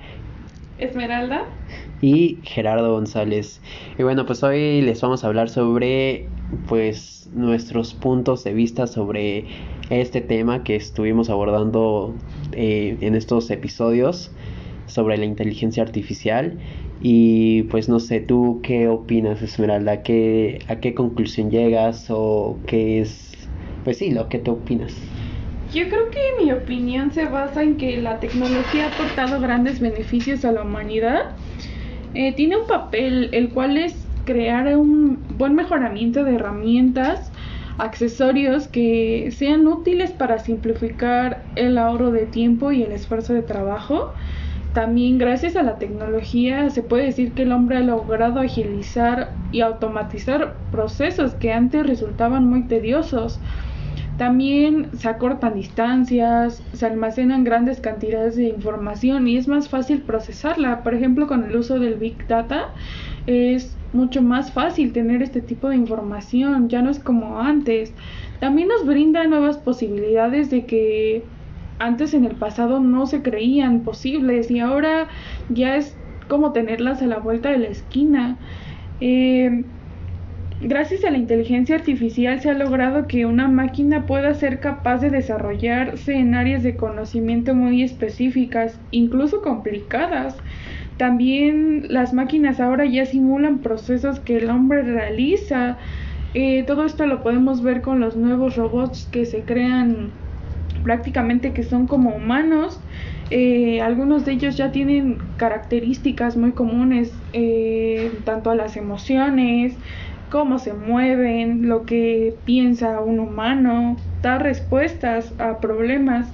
Esmeralda. 0.78 1.46
Y 2.02 2.38
Gerardo 2.42 2.92
González. 2.92 3.62
Y 3.98 4.02
bueno, 4.02 4.26
pues 4.26 4.42
hoy 4.42 4.82
les 4.82 5.00
vamos 5.00 5.24
a 5.24 5.28
hablar 5.28 5.48
sobre 5.48 6.28
pues 6.68 7.30
nuestros 7.32 7.94
puntos 7.94 8.44
de 8.44 8.52
vista 8.52 8.86
sobre 8.86 9.46
este 9.88 10.20
tema 10.20 10.64
que 10.64 10.76
estuvimos 10.76 11.30
abordando 11.30 12.14
eh, 12.52 12.98
en 13.00 13.14
estos 13.14 13.50
episodios 13.50 14.30
sobre 14.86 15.16
la 15.16 15.24
inteligencia 15.24 15.82
artificial 15.82 16.58
y 17.00 17.64
pues 17.64 17.88
no 17.88 17.98
sé, 17.98 18.20
¿tú 18.20 18.60
qué 18.62 18.86
opinas, 18.88 19.42
Esmeralda? 19.42 20.02
¿Qué, 20.02 20.60
¿A 20.68 20.76
qué 20.76 20.94
conclusión 20.94 21.50
llegas 21.50 22.06
o 22.10 22.58
qué 22.66 23.00
es, 23.00 23.48
pues 23.82 23.98
sí, 23.98 24.10
lo 24.10 24.28
que 24.28 24.38
tú 24.38 24.52
opinas? 24.52 24.94
Yo 25.74 25.88
creo 25.88 26.10
que 26.10 26.20
mi 26.44 26.52
opinión 26.52 27.10
se 27.12 27.24
basa 27.24 27.62
en 27.62 27.76
que 27.76 27.96
la 27.96 28.20
tecnología 28.20 28.86
ha 28.86 28.88
aportado 28.94 29.40
grandes 29.40 29.80
beneficios 29.80 30.44
a 30.44 30.52
la 30.52 30.62
humanidad. 30.62 31.34
Eh, 32.14 32.32
tiene 32.34 32.56
un 32.56 32.66
papel 32.66 33.30
el 33.32 33.50
cual 33.50 33.76
es 33.76 34.06
crear 34.24 34.76
un 34.76 35.18
buen 35.36 35.54
mejoramiento 35.54 36.24
de 36.24 36.34
herramientas, 36.34 37.32
accesorios 37.78 38.68
que 38.68 39.30
sean 39.36 39.66
útiles 39.66 40.10
para 40.12 40.38
simplificar 40.38 41.42
el 41.56 41.78
ahorro 41.78 42.12
de 42.12 42.26
tiempo 42.26 42.70
y 42.70 42.82
el 42.82 42.92
esfuerzo 42.92 43.32
de 43.32 43.42
trabajo 43.42 44.12
también 44.72 45.18
gracias 45.18 45.54
a 45.56 45.62
la 45.62 45.76
tecnología 45.76 46.70
se 46.70 46.82
puede 46.82 47.04
decir 47.04 47.32
que 47.32 47.42
el 47.42 47.52
hombre 47.52 47.76
ha 47.76 47.80
logrado 47.80 48.40
agilizar 48.40 49.34
y 49.50 49.60
automatizar 49.60 50.54
procesos 50.70 51.34
que 51.34 51.52
antes 51.52 51.86
resultaban 51.86 52.46
muy 52.48 52.62
tediosos. 52.68 53.38
También 54.18 54.90
se 54.92 55.08
acortan 55.08 55.54
distancias, 55.54 56.62
se 56.72 56.86
almacenan 56.86 57.44
grandes 57.44 57.80
cantidades 57.80 58.36
de 58.36 58.44
información 58.44 59.26
y 59.26 59.36
es 59.36 59.48
más 59.48 59.68
fácil 59.68 60.02
procesarla. 60.02 60.82
Por 60.82 60.94
ejemplo, 60.94 61.26
con 61.26 61.44
el 61.44 61.56
uso 61.56 61.78
del 61.78 61.94
Big 61.94 62.26
Data 62.26 62.68
es 63.26 63.76
mucho 63.92 64.22
más 64.22 64.52
fácil 64.52 64.92
tener 64.92 65.22
este 65.22 65.40
tipo 65.40 65.68
de 65.68 65.76
información, 65.76 66.68
ya 66.68 66.82
no 66.82 66.90
es 66.90 66.98
como 66.98 67.40
antes. 67.40 67.94
También 68.40 68.68
nos 68.68 68.86
brinda 68.86 69.26
nuevas 69.26 69.58
posibilidades 69.58 70.50
de 70.50 70.66
que 70.66 71.24
antes 71.78 72.14
en 72.14 72.24
el 72.24 72.36
pasado 72.36 72.80
no 72.80 73.06
se 73.06 73.22
creían 73.22 73.80
posibles 73.80 74.50
y 74.50 74.60
ahora 74.60 75.08
ya 75.48 75.76
es 75.76 75.96
como 76.28 76.52
tenerlas 76.52 77.02
a 77.02 77.06
la 77.06 77.18
vuelta 77.18 77.50
de 77.50 77.58
la 77.58 77.68
esquina. 77.68 78.38
Eh, 79.00 79.64
gracias 80.62 81.04
a 81.04 81.10
la 81.10 81.18
inteligencia 81.18 81.74
artificial 81.76 82.40
se 82.40 82.50
ha 82.50 82.54
logrado 82.54 83.06
que 83.06 83.26
una 83.26 83.48
máquina 83.48 84.06
pueda 84.06 84.34
ser 84.34 84.60
capaz 84.60 84.98
de 84.98 85.10
desarrollarse 85.10 86.14
en 86.14 86.34
áreas 86.34 86.62
de 86.62 86.76
conocimiento 86.76 87.54
muy 87.54 87.82
específicas, 87.82 88.78
incluso 88.90 89.42
complicadas. 89.42 90.36
También 90.96 91.86
las 91.88 92.12
máquinas 92.12 92.60
ahora 92.60 92.84
ya 92.84 93.06
simulan 93.06 93.58
procesos 93.58 94.20
que 94.20 94.36
el 94.36 94.50
hombre 94.50 94.82
realiza. 94.82 95.78
Eh, 96.34 96.64
todo 96.66 96.86
esto 96.86 97.06
lo 97.06 97.22
podemos 97.22 97.62
ver 97.62 97.82
con 97.82 98.00
los 98.00 98.16
nuevos 98.16 98.56
robots 98.56 99.08
que 99.10 99.26
se 99.26 99.40
crean 99.42 100.10
prácticamente 100.84 101.52
que 101.52 101.62
son 101.62 101.86
como 101.86 102.10
humanos. 102.10 102.80
Eh, 103.30 103.80
algunos 103.80 104.26
de 104.26 104.32
ellos 104.32 104.56
ya 104.56 104.72
tienen 104.72 105.18
características 105.38 106.36
muy 106.36 106.52
comunes, 106.52 107.12
eh, 107.32 108.12
tanto 108.24 108.50
a 108.50 108.54
las 108.54 108.76
emociones, 108.76 109.74
cómo 110.32 110.58
se 110.58 110.72
mueven, 110.72 111.68
lo 111.68 111.84
que 111.84 112.34
piensa 112.46 113.00
un 113.00 113.20
humano, 113.20 113.98
dar 114.22 114.42
respuestas 114.42 115.34
a 115.38 115.60
problemas. 115.60 116.26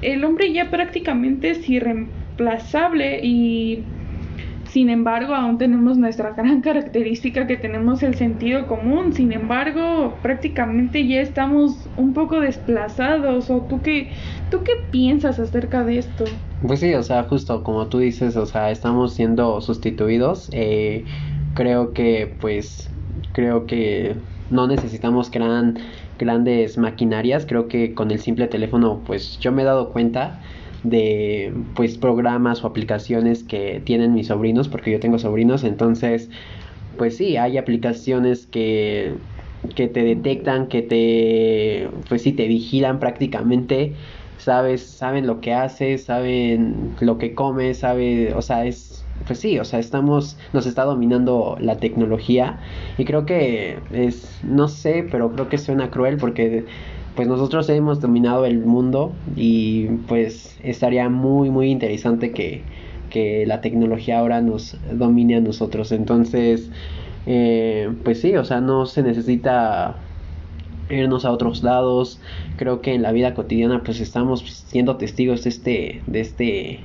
El 0.00 0.24
hombre 0.24 0.52
ya 0.52 0.70
prácticamente 0.70 1.50
es 1.50 1.68
irreemplazable 1.68 3.18
y 3.20 3.82
sin 4.72 4.90
embargo, 4.90 5.34
aún 5.34 5.58
tenemos 5.58 5.98
nuestra 5.98 6.30
gran 6.36 6.60
característica 6.60 7.48
que 7.48 7.56
tenemos 7.56 8.04
el 8.04 8.14
sentido 8.14 8.68
común. 8.68 9.12
Sin 9.12 9.32
embargo, 9.32 10.14
prácticamente 10.22 11.06
ya 11.06 11.20
estamos 11.20 11.88
un 11.96 12.14
poco 12.14 12.40
desplazados. 12.40 13.50
¿O 13.50 13.62
tú 13.62 13.82
qué, 13.82 14.12
tú 14.52 14.60
qué 14.64 14.72
piensas 14.92 15.40
acerca 15.40 15.84
de 15.84 15.98
esto? 15.98 16.24
Pues 16.64 16.78
sí, 16.78 16.94
o 16.94 17.02
sea, 17.02 17.24
justo 17.24 17.64
como 17.64 17.88
tú 17.88 17.98
dices, 17.98 18.36
o 18.36 18.46
sea, 18.46 18.70
estamos 18.70 19.14
siendo 19.14 19.60
sustituidos. 19.60 20.48
Eh, 20.52 21.04
creo 21.54 21.92
que, 21.92 22.34
pues, 22.40 22.88
creo 23.32 23.66
que 23.66 24.16
no 24.50 24.66
necesitamos 24.66 25.30
gran, 25.30 25.78
grandes 26.18 26.78
maquinarias. 26.78 27.46
Creo 27.46 27.68
que 27.68 27.94
con 27.94 28.10
el 28.10 28.18
simple 28.20 28.46
teléfono, 28.48 29.02
pues, 29.06 29.38
yo 29.40 29.52
me 29.52 29.62
he 29.62 29.64
dado 29.64 29.92
cuenta 29.92 30.40
de 30.82 31.52
pues 31.74 31.96
programas 31.96 32.64
o 32.64 32.66
aplicaciones 32.66 33.44
que 33.44 33.80
tienen 33.84 34.14
mis 34.14 34.28
sobrinos 34.28 34.68
porque 34.68 34.90
yo 34.90 35.00
tengo 35.00 35.18
sobrinos 35.18 35.62
entonces 35.62 36.28
pues 36.98 37.16
sí 37.16 37.36
hay 37.36 37.56
aplicaciones 37.56 38.46
que 38.46 39.14
que 39.76 39.86
te 39.86 40.02
detectan 40.02 40.66
que 40.66 40.82
te 40.82 41.88
pues 42.08 42.22
sí 42.22 42.32
te 42.32 42.48
vigilan 42.48 42.98
prácticamente 42.98 43.94
sabes 44.38 44.82
saben 44.84 45.26
lo 45.26 45.40
que 45.40 45.54
haces 45.54 46.04
saben 46.04 46.96
lo 47.00 47.16
que 47.18 47.34
comes 47.34 47.78
sabe 47.78 48.34
o 48.34 48.42
sea 48.42 48.66
es 48.66 49.01
pues 49.26 49.38
sí 49.38 49.58
o 49.58 49.64
sea 49.64 49.78
estamos 49.78 50.36
nos 50.52 50.66
está 50.66 50.84
dominando 50.84 51.56
la 51.60 51.76
tecnología 51.76 52.58
y 52.98 53.04
creo 53.04 53.26
que 53.26 53.78
es 53.92 54.40
no 54.42 54.68
sé 54.68 55.06
pero 55.10 55.32
creo 55.32 55.48
que 55.48 55.58
suena 55.58 55.90
cruel 55.90 56.16
porque 56.16 56.64
pues 57.14 57.28
nosotros 57.28 57.68
hemos 57.68 58.00
dominado 58.00 58.46
el 58.46 58.60
mundo 58.60 59.12
y 59.36 59.86
pues 60.08 60.58
estaría 60.62 61.08
muy 61.08 61.50
muy 61.50 61.70
interesante 61.70 62.32
que, 62.32 62.62
la 63.46 63.60
tecnología 63.60 64.20
ahora 64.20 64.40
nos 64.40 64.78
domine 64.90 65.36
a 65.36 65.40
nosotros. 65.42 65.92
Entonces 65.92 66.70
eh, 67.26 67.92
pues 68.04 68.22
sí 68.22 68.34
o 68.36 68.44
sea 68.46 68.62
no 68.62 68.86
se 68.86 69.02
necesita 69.02 69.96
irnos 70.88 71.26
a 71.26 71.30
otros 71.30 71.62
lados. 71.62 72.20
Creo 72.56 72.80
que 72.80 72.94
en 72.94 73.02
la 73.02 73.12
vida 73.12 73.34
cotidiana 73.34 73.82
pues 73.84 74.00
estamos 74.00 74.40
siendo 74.66 74.96
testigos 74.96 75.44
de 75.44 75.50
este 75.50 76.02
de 76.06 76.20
este 76.20 76.80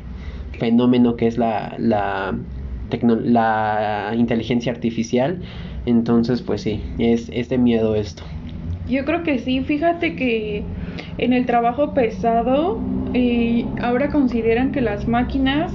fenómeno 0.58 1.16
que 1.16 1.28
es 1.28 1.38
la 1.38 1.76
la, 1.78 2.38
la 2.92 4.14
inteligencia 4.16 4.72
artificial 4.72 5.42
entonces 5.86 6.42
pues 6.42 6.62
sí 6.62 6.82
es, 7.00 7.30
es 7.34 7.50
de 7.50 7.58
miedo 7.58 7.96
esto 7.96 8.24
yo 8.90 9.04
creo 9.04 9.24
que 9.24 9.40
sí, 9.40 9.62
fíjate 9.62 10.16
que 10.16 10.64
en 11.18 11.34
el 11.34 11.46
trabajo 11.46 11.94
pesado 11.94 12.80
eh, 13.14 13.66
ahora 13.82 14.10
consideran 14.10 14.72
que 14.72 14.82
las 14.82 15.08
máquinas 15.08 15.74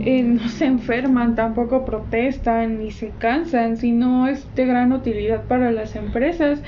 eh, 0.00 0.22
no 0.22 0.48
se 0.48 0.66
enferman, 0.66 1.34
tampoco 1.34 1.84
protestan 1.84 2.80
ni 2.80 2.90
se 2.90 3.10
cansan, 3.18 3.76
sino 3.78 4.28
es 4.28 4.46
de 4.54 4.66
gran 4.66 4.92
utilidad 4.92 5.44
para 5.44 5.70
las 5.70 5.96
empresas. 5.96 6.62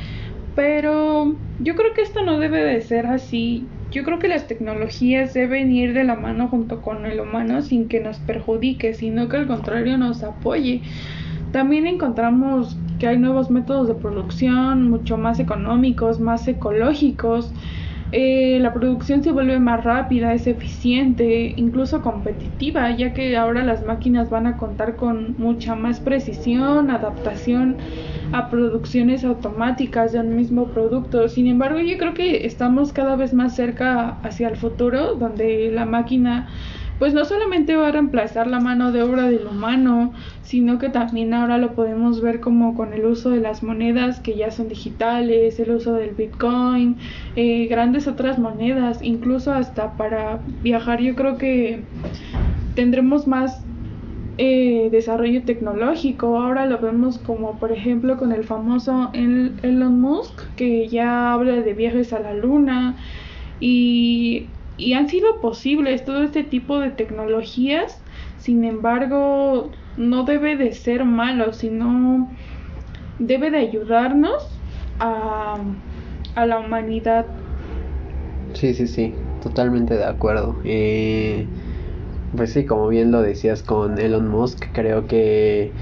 Pero 0.54 1.36
yo 1.60 1.74
creo 1.74 1.92
que 1.92 2.00
esto 2.02 2.22
no 2.24 2.38
debe 2.38 2.64
de 2.64 2.80
ser 2.80 3.06
así. 3.06 3.66
Yo 3.90 4.02
creo 4.02 4.18
que 4.18 4.28
las 4.28 4.46
tecnologías 4.46 5.32
deben 5.32 5.72
ir 5.72 5.94
de 5.94 6.04
la 6.04 6.16
mano 6.16 6.48
junto 6.48 6.82
con 6.82 7.06
el 7.06 7.20
humano 7.20 7.62
sin 7.62 7.88
que 7.88 8.00
nos 8.00 8.18
perjudique, 8.18 8.94
sino 8.94 9.28
que 9.28 9.36
al 9.36 9.46
contrario 9.46 9.96
nos 9.96 10.22
apoye. 10.22 10.82
También 11.52 11.86
encontramos 11.86 12.76
que 12.98 13.06
hay 13.06 13.18
nuevos 13.18 13.50
métodos 13.50 13.88
de 13.88 13.94
producción 13.94 14.90
mucho 14.90 15.16
más 15.16 15.38
económicos, 15.38 16.18
más 16.20 16.46
ecológicos. 16.48 17.52
Eh, 18.12 18.58
la 18.60 18.72
producción 18.72 19.22
se 19.22 19.32
vuelve 19.32 19.58
más 19.58 19.82
rápida, 19.84 20.32
es 20.32 20.46
eficiente, 20.46 21.54
incluso 21.56 22.02
competitiva, 22.02 22.90
ya 22.96 23.12
que 23.12 23.36
ahora 23.36 23.64
las 23.64 23.84
máquinas 23.84 24.30
van 24.30 24.46
a 24.46 24.56
contar 24.56 24.96
con 24.96 25.34
mucha 25.38 25.74
más 25.74 26.00
precisión, 26.00 26.90
adaptación 26.90 27.76
a 28.32 28.50
producciones 28.50 29.24
automáticas 29.24 30.12
de 30.12 30.20
un 30.20 30.36
mismo 30.36 30.66
producto. 30.66 31.28
Sin 31.28 31.46
embargo, 31.46 31.80
yo 31.80 31.98
creo 31.98 32.14
que 32.14 32.46
estamos 32.46 32.92
cada 32.92 33.16
vez 33.16 33.34
más 33.34 33.54
cerca 33.54 34.18
hacia 34.22 34.48
el 34.48 34.56
futuro, 34.56 35.14
donde 35.14 35.70
la 35.72 35.86
máquina 35.86 36.48
pues 36.98 37.12
no 37.12 37.24
solamente 37.24 37.76
va 37.76 37.88
a 37.88 37.92
reemplazar 37.92 38.46
la 38.46 38.60
mano 38.60 38.90
de 38.90 39.02
obra 39.02 39.28
del 39.28 39.46
humano, 39.46 40.12
sino 40.42 40.78
que 40.78 40.88
también 40.88 41.34
ahora 41.34 41.58
lo 41.58 41.74
podemos 41.74 42.22
ver 42.22 42.40
como 42.40 42.74
con 42.74 42.94
el 42.94 43.04
uso 43.04 43.30
de 43.30 43.40
las 43.40 43.62
monedas 43.62 44.20
que 44.20 44.34
ya 44.34 44.50
son 44.50 44.68
digitales, 44.68 45.60
el 45.60 45.72
uso 45.72 45.92
del 45.92 46.14
Bitcoin, 46.14 46.96
eh, 47.36 47.66
grandes 47.66 48.08
otras 48.08 48.38
monedas, 48.38 49.00
incluso 49.02 49.52
hasta 49.52 49.92
para 49.96 50.40
viajar 50.62 51.00
yo 51.00 51.14
creo 51.14 51.36
que 51.36 51.82
tendremos 52.74 53.26
más 53.26 53.62
eh, 54.38 54.88
desarrollo 54.90 55.42
tecnológico. 55.44 56.38
Ahora 56.38 56.66
lo 56.66 56.78
vemos 56.78 57.18
como 57.18 57.58
por 57.58 57.72
ejemplo 57.72 58.16
con 58.16 58.32
el 58.32 58.44
famoso 58.44 59.10
Elon 59.12 60.00
Musk 60.00 60.42
que 60.56 60.88
ya 60.88 61.32
habla 61.32 61.60
de 61.60 61.74
viajes 61.74 62.12
a 62.12 62.20
la 62.20 62.34
luna 62.34 62.96
y 63.60 64.48
y 64.78 64.92
han 64.92 65.08
sido 65.08 65.40
posibles 65.40 66.04
todo 66.04 66.22
este 66.22 66.44
tipo 66.44 66.78
de 66.78 66.90
tecnologías, 66.90 67.98
sin 68.38 68.64
embargo, 68.64 69.70
no 69.96 70.24
debe 70.24 70.56
de 70.56 70.72
ser 70.72 71.04
malo, 71.04 71.52
sino 71.52 72.30
debe 73.18 73.50
de 73.50 73.58
ayudarnos 73.58 74.46
a, 75.00 75.56
a 76.34 76.46
la 76.46 76.58
humanidad. 76.58 77.24
Sí, 78.52 78.74
sí, 78.74 78.86
sí, 78.86 79.14
totalmente 79.42 79.94
de 79.96 80.04
acuerdo. 80.04 80.56
Eh, 80.64 81.46
Pues 82.36 82.52
sí, 82.52 82.66
como 82.66 82.88
bien 82.88 83.12
lo 83.12 83.22
decías 83.22 83.62
con 83.62 83.98
Elon 83.98 84.28
Musk, 84.28 84.66
creo 84.72 85.06
que 85.06 85.72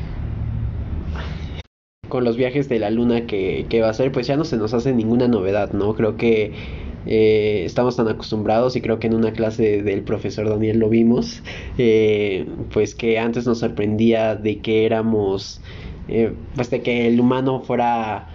con 2.09 2.23
los 2.23 2.37
viajes 2.37 2.69
de 2.69 2.79
la 2.79 2.91
luna 2.91 3.27
que, 3.27 3.67
que 3.69 3.81
va 3.81 3.89
a 3.89 3.91
hacer, 3.91 4.13
pues 4.13 4.29
ya 4.29 4.37
no 4.37 4.45
se 4.45 4.57
nos 4.57 4.73
hace 4.73 4.93
ninguna 4.93 5.27
novedad, 5.27 5.73
¿no? 5.73 5.95
Creo 5.97 6.17
que 6.17 6.53
eh, 7.07 7.65
estamos 7.65 7.97
tan 7.97 8.07
acostumbrados 8.07 8.77
y 8.77 8.81
creo 8.81 9.01
que 9.01 9.09
en 9.09 9.15
una 9.15 9.33
clase 9.33 9.83
del 9.83 10.03
profesor 10.03 10.49
Daniel 10.49 10.79
lo 10.79 10.89
vimos, 10.89 11.43
eh, 11.77 12.47
pues 12.73 12.95
que 12.95 13.19
antes 13.19 13.47
nos 13.47 13.59
sorprendía 13.59 14.37
de 14.37 14.61
que 14.61 14.87
éramos, 14.87 15.61
eh, 16.09 16.33
pues 16.55 16.71
de 16.71 16.83
que 16.83 17.09
el 17.09 17.19
humano 17.19 17.63
fuera 17.63 18.29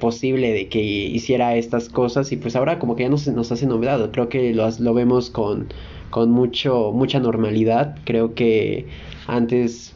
posible 0.00 0.52
de 0.52 0.68
que 0.68 0.80
hiciera 0.80 1.56
estas 1.56 1.88
cosas 1.88 2.30
y 2.30 2.36
pues 2.36 2.54
ahora 2.54 2.78
como 2.78 2.94
que 2.94 3.02
ya 3.02 3.08
no 3.08 3.18
se 3.18 3.32
nos 3.32 3.50
hace 3.50 3.66
novedad, 3.66 4.10
creo 4.12 4.28
que 4.28 4.54
lo, 4.54 4.68
lo 4.78 4.94
vemos 4.94 5.28
con, 5.28 5.68
con 6.10 6.30
mucho, 6.30 6.92
mucha 6.92 7.20
normalidad, 7.20 7.96
creo 8.04 8.34
que 8.34 8.86
antes 9.26 9.94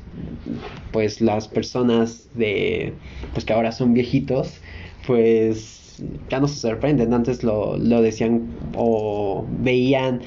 pues 0.92 1.20
las 1.20 1.48
personas 1.48 2.28
de 2.34 2.92
pues 3.32 3.44
que 3.44 3.52
ahora 3.52 3.72
son 3.72 3.94
viejitos 3.94 4.60
pues 5.06 6.02
ya 6.30 6.40
no 6.40 6.48
se 6.48 6.56
sorprenden, 6.56 7.12
antes 7.12 7.42
lo, 7.42 7.76
lo 7.76 8.02
decían 8.02 8.48
o 8.74 9.46
veían 9.60 10.20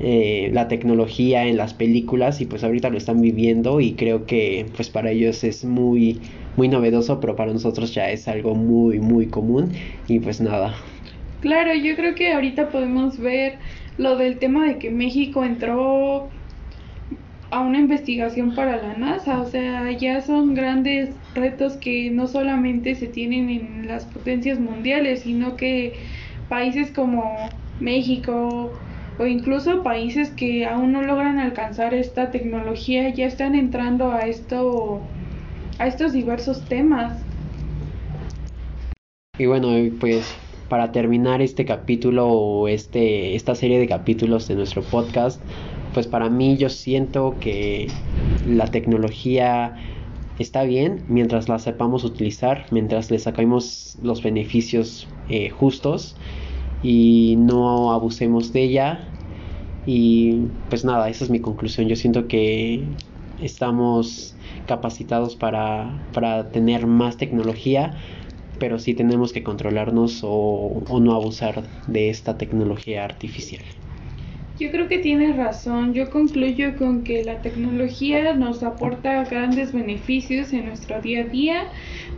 eh, 0.00 0.50
la 0.52 0.68
tecnología 0.68 1.46
en 1.46 1.56
las 1.56 1.74
películas 1.74 2.40
y 2.40 2.46
pues 2.46 2.64
ahorita 2.64 2.90
lo 2.90 2.98
están 2.98 3.20
viviendo 3.20 3.80
y 3.80 3.92
creo 3.92 4.26
que 4.26 4.66
pues 4.74 4.90
para 4.90 5.10
ellos 5.10 5.44
es 5.44 5.64
muy 5.64 6.20
muy 6.56 6.68
novedoso 6.68 7.20
pero 7.20 7.36
para 7.36 7.52
nosotros 7.52 7.94
ya 7.94 8.10
es 8.10 8.26
algo 8.26 8.54
muy 8.54 8.98
muy 8.98 9.26
común. 9.26 9.72
Y 10.08 10.18
pues 10.18 10.40
nada. 10.40 10.74
Claro 11.40 11.74
yo 11.74 11.94
creo 11.94 12.14
que 12.14 12.32
ahorita 12.32 12.70
podemos 12.70 13.18
ver 13.18 13.58
lo 13.96 14.16
del 14.16 14.38
tema 14.38 14.66
de 14.66 14.78
que 14.78 14.90
México 14.90 15.44
entró 15.44 16.30
a 17.50 17.60
una 17.60 17.78
investigación 17.78 18.54
para 18.54 18.76
la 18.82 18.94
NASA. 18.96 19.40
O 19.42 19.46
sea, 19.46 19.90
ya 19.92 20.20
son 20.22 20.54
grandes 20.54 21.16
retos 21.34 21.76
que 21.76 22.10
no 22.10 22.26
solamente 22.26 22.94
se 22.94 23.08
tienen 23.08 23.50
en 23.50 23.86
las 23.88 24.06
potencias 24.06 24.58
mundiales, 24.58 25.22
sino 25.22 25.56
que 25.56 26.06
países 26.48 26.92
como 26.92 27.50
México 27.78 28.72
o 29.18 29.26
incluso 29.26 29.82
países 29.82 30.30
que 30.30 30.64
aún 30.66 30.92
no 30.92 31.02
logran 31.02 31.38
alcanzar 31.38 31.94
esta 31.94 32.30
tecnología 32.30 33.10
ya 33.14 33.26
están 33.26 33.54
entrando 33.54 34.12
a 34.12 34.26
esto 34.26 35.06
a 35.78 35.86
estos 35.86 36.12
diversos 36.12 36.68
temas. 36.68 37.26
Y 39.38 39.46
bueno, 39.46 39.68
pues 40.00 40.41
para 40.72 40.90
terminar 40.90 41.42
este 41.42 41.66
capítulo 41.66 42.26
o 42.28 42.66
este 42.66 43.36
esta 43.36 43.54
serie 43.54 43.78
de 43.78 43.86
capítulos 43.86 44.48
de 44.48 44.54
nuestro 44.54 44.80
podcast, 44.80 45.38
pues 45.92 46.06
para 46.06 46.30
mí 46.30 46.56
yo 46.56 46.70
siento 46.70 47.34
que 47.40 47.88
la 48.48 48.66
tecnología 48.68 49.76
está 50.38 50.62
bien 50.62 51.04
mientras 51.08 51.50
la 51.50 51.58
sepamos 51.58 52.04
utilizar, 52.04 52.64
mientras 52.70 53.10
le 53.10 53.18
sacamos 53.18 53.98
los 54.02 54.22
beneficios 54.22 55.08
eh, 55.28 55.50
justos 55.50 56.16
y 56.82 57.36
no 57.36 57.92
abusemos 57.92 58.54
de 58.54 58.62
ella. 58.62 59.08
Y 59.84 60.46
pues 60.70 60.86
nada, 60.86 61.10
esa 61.10 61.24
es 61.24 61.28
mi 61.28 61.40
conclusión. 61.40 61.86
Yo 61.86 61.96
siento 61.96 62.28
que 62.28 62.82
estamos 63.42 64.34
capacitados 64.66 65.36
para, 65.36 66.02
para 66.14 66.48
tener 66.50 66.86
más 66.86 67.18
tecnología, 67.18 67.94
pero 68.62 68.78
sí 68.78 68.94
tenemos 68.94 69.32
que 69.32 69.42
controlarnos 69.42 70.20
o, 70.22 70.84
no 71.00 71.14
abusar 71.16 71.64
de 71.88 72.10
esta 72.10 72.38
tecnología 72.38 73.04
artificial. 73.04 73.60
Yo 74.56 74.70
creo 74.70 74.86
que 74.86 74.98
tienes 74.98 75.36
razón. 75.36 75.94
Yo 75.94 76.10
concluyo 76.10 76.76
con 76.78 77.02
que 77.02 77.24
la 77.24 77.42
tecnología 77.42 78.34
nos 78.34 78.62
aporta 78.62 79.24
grandes 79.24 79.72
beneficios 79.72 80.52
en 80.52 80.66
nuestro 80.66 81.00
día 81.00 81.22
a 81.22 81.24
día, 81.24 81.64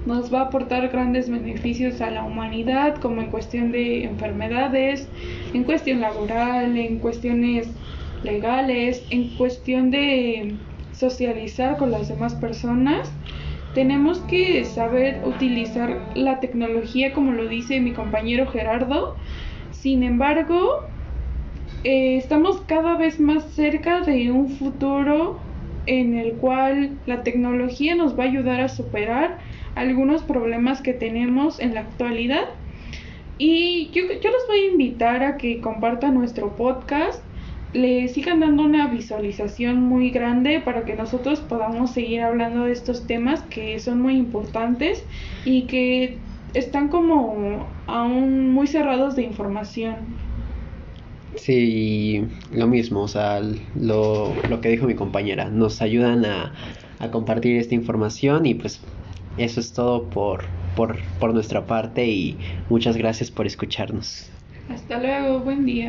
nos 0.05 0.31
va 0.31 0.41
a 0.41 0.45
aportar 0.49 0.91
grandes 0.91 1.31
beneficios 1.31 2.03
a 2.03 2.11
la 2.11 2.23
humanidad, 2.25 2.97
como 2.97 3.23
en 3.23 3.31
cuestión 3.31 3.73
de 3.73 4.05
enfermedades, 4.05 5.09
en 5.55 5.65
cuestión 5.65 6.03
laboral, 6.03 6.77
en 6.77 6.99
cuestiones 6.99 7.69
legales, 8.23 9.03
en 9.09 9.31
cuestión 9.39 9.91
de 9.91 10.57
socializar 10.93 11.79
con 11.79 11.91
las 11.91 12.09
demás 12.09 12.35
personas. 12.35 13.11
Tenemos 13.75 14.21
que 14.21 14.65
saber 14.65 15.21
utilizar 15.25 16.01
la 16.15 16.39
tecnología 16.39 17.13
como 17.13 17.33
lo 17.33 17.49
dice 17.49 17.81
mi 17.81 17.93
compañero 17.93 18.47
Gerardo. 18.47 19.17
Sin 19.73 20.05
embargo, 20.05 20.85
eh, 21.83 22.17
estamos 22.17 22.61
cada 22.63 22.97
vez 22.97 23.19
más 23.19 23.45
cerca 23.51 24.03
de 24.03 24.31
un 24.31 24.51
futuro 24.51 25.41
en 25.87 26.17
el 26.17 26.35
cual 26.35 26.99
la 27.07 27.25
tecnología 27.25 27.97
nos 27.97 28.17
va 28.17 28.23
a 28.23 28.27
ayudar 28.27 28.61
a 28.61 28.69
superar 28.69 29.39
algunos 29.75 30.23
problemas 30.23 30.81
que 30.81 30.93
tenemos 30.93 31.59
en 31.59 31.75
la 31.75 31.81
actualidad. 31.81 32.51
Y 33.39 33.91
yo, 33.91 34.03
yo 34.05 34.31
los 34.31 34.47
voy 34.47 34.59
a 34.61 34.71
invitar 34.71 35.25
a 35.25 35.37
que 35.37 35.61
compartan 35.61 36.15
nuestro 36.15 36.55
podcast, 36.55 37.24
le 37.75 38.07
sigan 38.09 38.41
dando 38.41 38.63
una 38.63 38.87
visualización 38.87 39.83
muy 39.83 40.11
grande 40.11 40.61
para 40.61 40.85
que 40.85 40.95
nosotros 40.95 41.41
podamos 41.41 41.91
seguir 41.91 42.23
hablando 42.23 42.65
de 42.65 42.73
estos 42.73 43.07
temas 43.07 43.43
que 43.43 43.79
son 43.81 44.01
muy 44.01 44.17
importantes 44.17 45.05
y 45.45 45.63
que 45.63 46.17
están 46.55 46.89
como 46.89 47.67
aún 47.89 48.53
muy 48.53 48.69
cerrados 48.69 49.17
de 49.17 49.25
información. 49.25 49.97
Sí, 51.35 52.25
lo 52.53 52.69
mismo, 52.69 53.03
o 53.03 53.09
sea, 53.09 53.41
lo, 53.75 54.33
lo 54.49 54.61
que 54.61 54.69
dijo 54.69 54.87
mi 54.87 54.95
compañera, 54.95 55.51
nos 55.51 55.83
ayudan 55.83 56.25
a, 56.25 56.55
a, 57.01 57.11
compartir 57.11 57.57
esta 57.57 57.75
información 57.75 58.47
y 58.47 58.55
pues 58.55 58.81
eso 59.37 59.59
es 59.59 59.73
todo 59.73 60.05
por, 60.11 60.45
por, 60.77 61.01
por 61.19 61.35
nuestra 61.35 61.67
parte 61.67 62.07
y 62.07 62.39
muchas 62.71 62.97
gracias 62.97 63.33
por 63.33 63.49
escucharnos. 63.49 64.31
Hasta 64.69 65.01
luego, 65.01 65.41
buen 65.41 65.67
día. 65.67 65.89